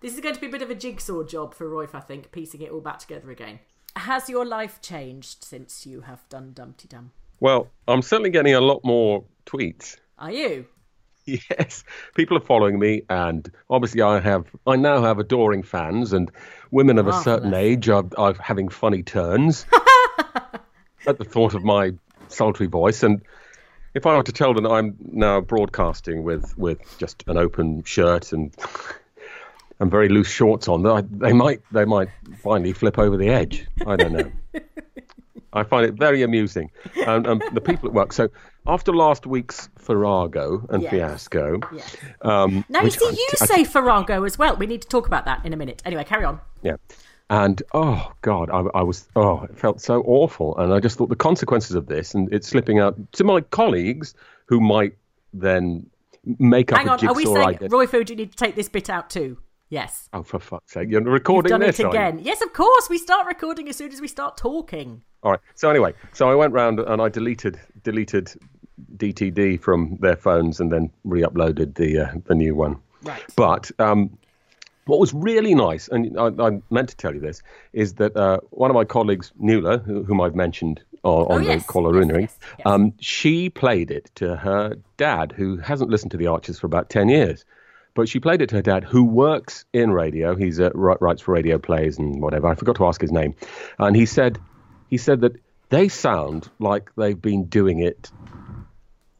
[0.00, 2.30] This is going to be a bit of a jigsaw job for Roif, I think,
[2.30, 3.60] piecing it all back together again.
[3.96, 7.12] Has your life changed since you have done Dumpty Dum?
[7.40, 9.96] Well, I'm certainly getting a lot more tweets.
[10.18, 10.66] Are you?
[11.24, 11.84] Yes,
[12.16, 14.48] people are following me, and obviously, I have.
[14.66, 16.32] I now have adoring fans, and
[16.72, 19.64] women of a certain age are, are having funny turns
[21.06, 21.92] at the thought of my
[22.26, 23.04] sultry voice.
[23.04, 23.22] And
[23.94, 27.82] if I were to tell them that I'm now broadcasting with with just an open
[27.84, 28.54] shirt and
[29.80, 32.08] and very loose shorts on, they, they might they might
[32.42, 33.66] finally flip over the edge.
[33.86, 34.32] I don't know.
[35.54, 36.70] I find it very amusing,
[37.06, 38.14] and, and the people at work.
[38.14, 38.30] So
[38.66, 40.90] after last week's Farrago and Yes.
[40.90, 41.94] fiasco, Yes.
[42.22, 44.56] um, Now, you see, I- you I- say Farrago as well.
[44.56, 45.82] We need to talk about that in a minute.
[45.84, 46.40] Anyway, carry on.
[46.62, 46.76] yeah.
[47.30, 51.08] And oh God, I, I was oh, it felt so awful, and I just thought
[51.08, 54.14] the consequences of this, and it's slipping out to my colleagues
[54.46, 54.96] who might
[55.32, 55.86] then
[56.38, 57.58] make up Hang on, are we saying.
[57.70, 59.38] Roy Food, you need to take this bit out too?
[59.70, 60.10] Yes.
[60.12, 60.90] Oh, for fuck's sake!
[60.90, 62.20] You're recording You've done this, it again.
[62.22, 62.90] Yes, of course.
[62.90, 65.02] We start recording as soon as we start talking.
[65.22, 65.40] All right.
[65.54, 68.30] So anyway, so I went round and I deleted deleted
[68.96, 72.76] DTD from their phones and then re-uploaded the uh, the new one.
[73.02, 73.22] Right.
[73.36, 74.16] But um,
[74.86, 78.38] what was really nice, and I, I meant to tell you this, is that uh,
[78.50, 81.66] one of my colleagues, Nuala, who, whom I've mentioned on, on Oh, yes.
[81.66, 82.28] the Collaroonery,
[82.64, 86.90] um, she played it to her dad, who hasn't listened to the Archers for about
[86.90, 87.44] ten years.
[87.94, 90.34] But she played it to her dad, who works in radio.
[90.34, 92.46] He's uh, writes for radio plays and whatever.
[92.48, 93.34] I forgot to ask his name,
[93.78, 94.38] and he said
[94.88, 95.36] he said that
[95.68, 98.10] they sound like they've been doing it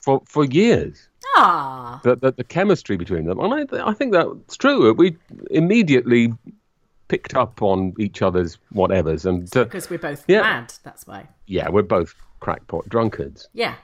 [0.01, 2.01] for for years Ah.
[2.05, 3.39] the, the, the chemistry between them.
[3.41, 4.93] And I, I think that's true.
[4.95, 5.17] We
[5.51, 6.33] immediately
[7.09, 10.41] picked up on each other's whatevers, and uh, Because we're both yeah.
[10.43, 11.29] mad, that's why.
[11.47, 13.49] yeah, we're both crackpot drunkards.
[13.53, 13.75] Yeah.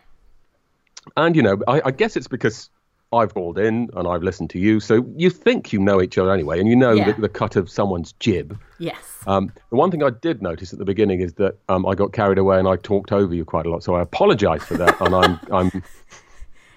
[1.16, 2.70] And you know, I, I guess it's because
[3.12, 6.32] I've called in and I've listened to you, so you think you know each other
[6.32, 7.12] anyway, and you know Yeah.
[7.12, 8.58] the, the cut of someone's jib.
[8.78, 8.96] Yes.
[9.26, 12.12] Um, the one thing I did notice at the beginning is that um, I got
[12.12, 14.98] carried away and I talked over you quite a lot, so I apologise for that.
[15.00, 15.82] and I'm, I'm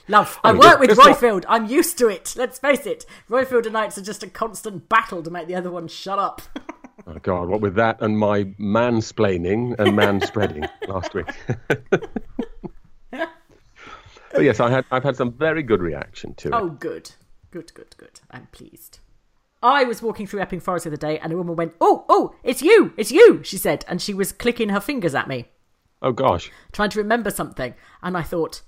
[0.08, 0.40] Love.
[0.44, 1.46] I I mean, work with just not- Roifield.
[1.48, 2.34] I'm used to it.
[2.38, 3.06] Let's face it.
[3.30, 6.42] Roifield and Knights are just a constant battle to make the other one shut up.
[7.08, 11.28] oh God, what with that and my mansplaining and manspreading last week.
[13.12, 16.54] but yes, I had I've had some very good reaction to it.
[16.54, 17.12] Oh, good.
[17.52, 18.22] Good, good, good.
[18.32, 19.00] I'm pleased.
[19.64, 22.34] I was walking through Epping Forest the other day and a woman went, Oh, oh,
[22.44, 23.86] it's you, it's you, she said.
[23.88, 25.50] And she was clicking her fingers at me,
[26.02, 26.50] Oh gosh.
[26.72, 27.76] trying to remember something.
[28.02, 28.62] And I thought,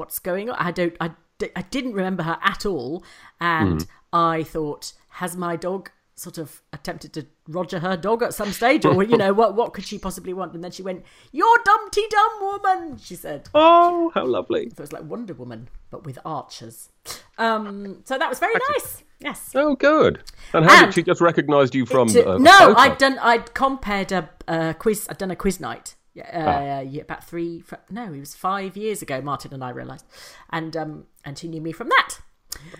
[0.00, 0.56] What's going on?
[0.58, 1.10] I don't, I,
[1.54, 3.04] I didn't remember her at all.
[3.38, 3.86] And Mm.
[4.12, 8.84] I thought, Has my dog sort of attempted to Roger her dog at some stage?
[8.86, 10.54] Or, you know, what, what could she possibly want?
[10.54, 13.50] And then she went, You're Dumpty Dum Woman, she said.
[13.54, 14.70] Oh, how lovely.
[14.70, 16.88] So it was like Wonder Woman, but with archers.
[17.36, 19.04] Um, so that was very nice.
[19.20, 19.52] Yes.
[19.54, 20.22] Oh, good.
[20.54, 22.08] And how And- did she just recognise you from?
[22.08, 22.74] To- uh, no?
[22.74, 23.18] I'd done.
[23.18, 25.06] I'd compared a, a quiz.
[25.10, 25.94] I'd done a quiz night.
[26.14, 26.80] Yeah, uh, Ah.
[26.80, 27.62] yeah, about three.
[27.88, 29.20] No, it was five years ago.
[29.20, 30.04] Martin and I realised,
[30.50, 32.18] and um, and she knew me from that.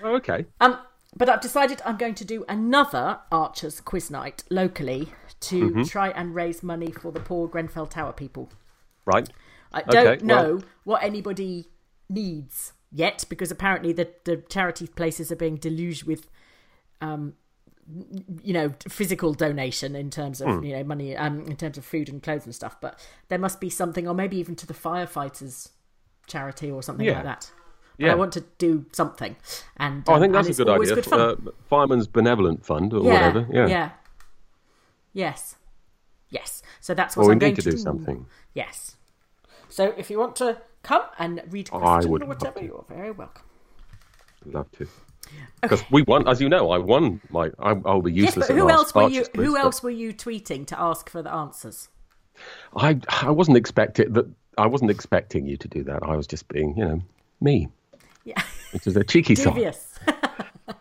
[0.03, 0.47] Oh, okay.
[0.61, 0.78] Um,
[1.16, 5.89] but I've decided I'm going to do another Archers quiz night locally to Mhm.
[5.91, 8.51] try and raise money for the poor Grenfell Tower people.
[9.07, 9.28] Right.
[9.72, 11.68] I don't Okay, know well- what anybody
[12.09, 16.28] needs yet because apparently the, the charity places are being deluged with,
[17.01, 17.35] um,
[18.43, 20.64] you know, physical donation in terms of Hmm.
[20.64, 22.80] you know money, um, in terms of food and clothes and stuff.
[22.80, 25.70] But there must be something, or maybe even to the firefighters
[26.26, 27.14] charity or something Yeah.
[27.14, 27.53] like that.
[27.99, 28.12] But Yeah.
[28.12, 29.36] I want to do something,
[29.76, 30.95] and Oh, I um, think that's a good idea.
[30.95, 31.12] Good.
[31.12, 31.36] Uh,
[31.68, 33.47] Fireman's Benevolent Fund or yeah, whatever.
[33.53, 33.66] Yeah.
[33.66, 33.91] yeah,
[35.12, 35.57] yes,
[36.30, 36.62] yes.
[36.80, 38.26] So that's what Well, I'm going need to do something.
[38.55, 38.97] Yes.
[39.68, 43.11] So if you want to come and read I question would or whatever, you're very
[43.11, 43.45] welcome.
[44.47, 44.88] Love to.
[45.62, 47.51] Because we won, as you know, I won my.
[47.59, 48.49] I, I'll be useless.
[48.49, 49.24] Yes, but who else were you?
[49.37, 51.89] Who else were you tweeting to ask for the answers?
[52.76, 54.26] I I wasn't expecting that.
[54.57, 56.03] I wasn't expecting you to do that.
[56.03, 57.03] I was just being, you know,
[57.41, 57.68] me.
[58.24, 58.43] Yeah.
[58.72, 59.74] Which is a cheeky side.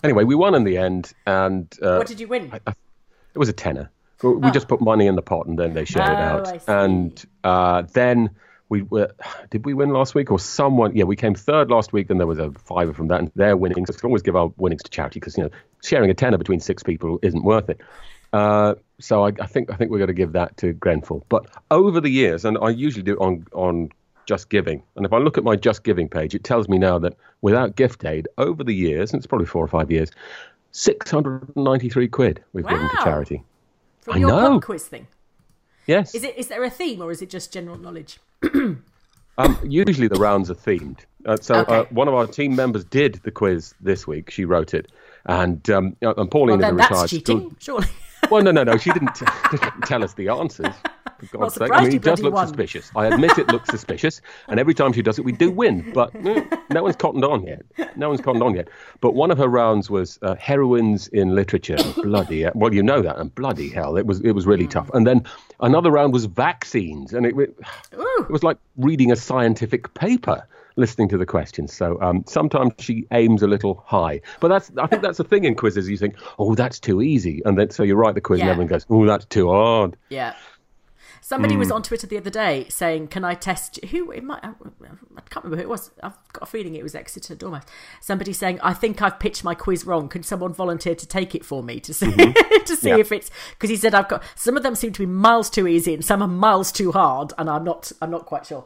[0.04, 2.52] Anyway, we won in the end, and uh, what did you win?
[2.54, 3.90] it was a tenner.
[4.22, 4.52] We we Oh.
[4.52, 6.48] just put money in the pot and then they shared it Oh, out.
[6.48, 6.64] I see.
[6.72, 8.30] And uh, then
[8.70, 9.12] we were.
[9.50, 10.96] Did we win last week or someone?
[10.96, 12.08] Yeah, we came third last week.
[12.08, 13.90] Then there was a fiver from that, and their winnings.
[13.90, 15.50] We can always give our winnings to charity because you know
[15.84, 17.82] sharing a tenner between six people isn't worth it.
[18.32, 21.26] Uh, so I, I think I think we're going to give that to Grenfell.
[21.30, 23.90] But over the years, and I usually do it on on
[24.26, 27.00] Just Giving, and if I look at my Just Giving page, it tells me now
[27.00, 30.12] that without gift aid, over the years, and it's probably four or five years,
[30.72, 33.42] six hundred and ninety three quid we've given to charity.
[34.02, 34.60] From I your know.
[34.60, 35.08] quiz thing.
[35.90, 36.14] Yes.
[36.14, 36.38] Is it?
[36.38, 38.20] Is there a theme or is it just general knowledge?
[39.40, 41.00] Um, usually the rounds are themed.
[41.26, 44.30] Uh, so uh, one of our team members did the quiz this week.
[44.30, 44.92] She wrote it,
[45.28, 47.88] and um, uh, and Pauline well, is a retired that's cheating, school- surely.
[48.30, 48.76] Well, no, no, no.
[48.76, 49.16] She didn't,
[49.52, 50.76] didn't tell us the answers.
[51.28, 51.70] For God's sake.
[51.74, 52.48] I mean, it does look won.
[52.48, 52.92] suspicious.
[52.96, 55.92] I admit it looks suspicious, and every time she does it, we do win.
[55.94, 57.62] But mm, no one's cottoned on yet.
[57.96, 58.70] No one's cottoned on yet.
[59.02, 61.78] But one of her rounds was uh, heroines in literature.
[62.04, 62.52] bloody hell.
[62.56, 64.90] well, you know that, and bloody hell, it was it was really tough.
[64.94, 65.26] And then
[65.60, 67.56] another round was vaccines, and it it,
[67.92, 70.46] it was like reading a scientific paper.
[70.76, 74.88] Listening to the questions, so um, sometimes she aims a little high, but that's I
[74.88, 75.90] think that's the thing in quizzes.
[75.90, 78.68] You think, oh, that's too easy, and then so you write the quiz, and everyone
[78.68, 79.98] goes, oh, that's too hard.
[80.08, 80.36] Yeah.
[81.30, 81.76] Somebody was Mm.
[81.76, 84.44] on Twitter the other day saying, "Can I test who it might?
[84.44, 84.48] I
[85.30, 85.92] can't remember who it was.
[86.02, 87.66] I've got a feeling it was Exeter Dormouse.
[88.02, 90.10] Somebody saying, "I think I've pitched my quiz wrong.
[90.10, 92.34] Can someone volunteer to take it for me to see Mhm.
[92.66, 92.98] to see Yeah.
[92.98, 95.68] if it's because he said I've got some of them seem to be miles too
[95.68, 98.66] easy and some are miles too hard, and I'm not I'm not quite sure.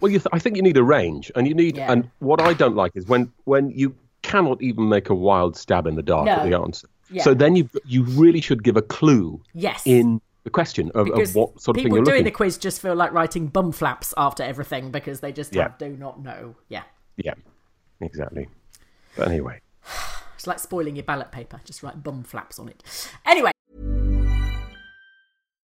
[0.00, 1.76] Well, you th- I think you need a range, and you need.
[1.76, 1.92] Yeah.
[1.92, 5.86] And what I don't like is when when you cannot even make a wild stab
[5.86, 6.32] in the dark No.
[6.32, 6.88] at the answer.
[7.08, 7.22] Yeah.
[7.22, 9.82] So then you you really should give a clue Yes.
[9.84, 10.20] in
[10.50, 12.94] the question of, of what sort of thing people you're doing the quiz just feel
[12.94, 15.62] like writing bum flaps after everything because they just Yeah.
[15.62, 16.56] have- do not know.
[16.68, 16.82] Yeah,
[17.16, 17.34] Yeah,
[18.00, 18.48] exactly.
[19.16, 19.60] But anyway,
[20.34, 21.60] it's like spoiling your ballot paper.
[21.64, 22.82] Just write bum flaps on it.
[23.24, 23.50] Anyway.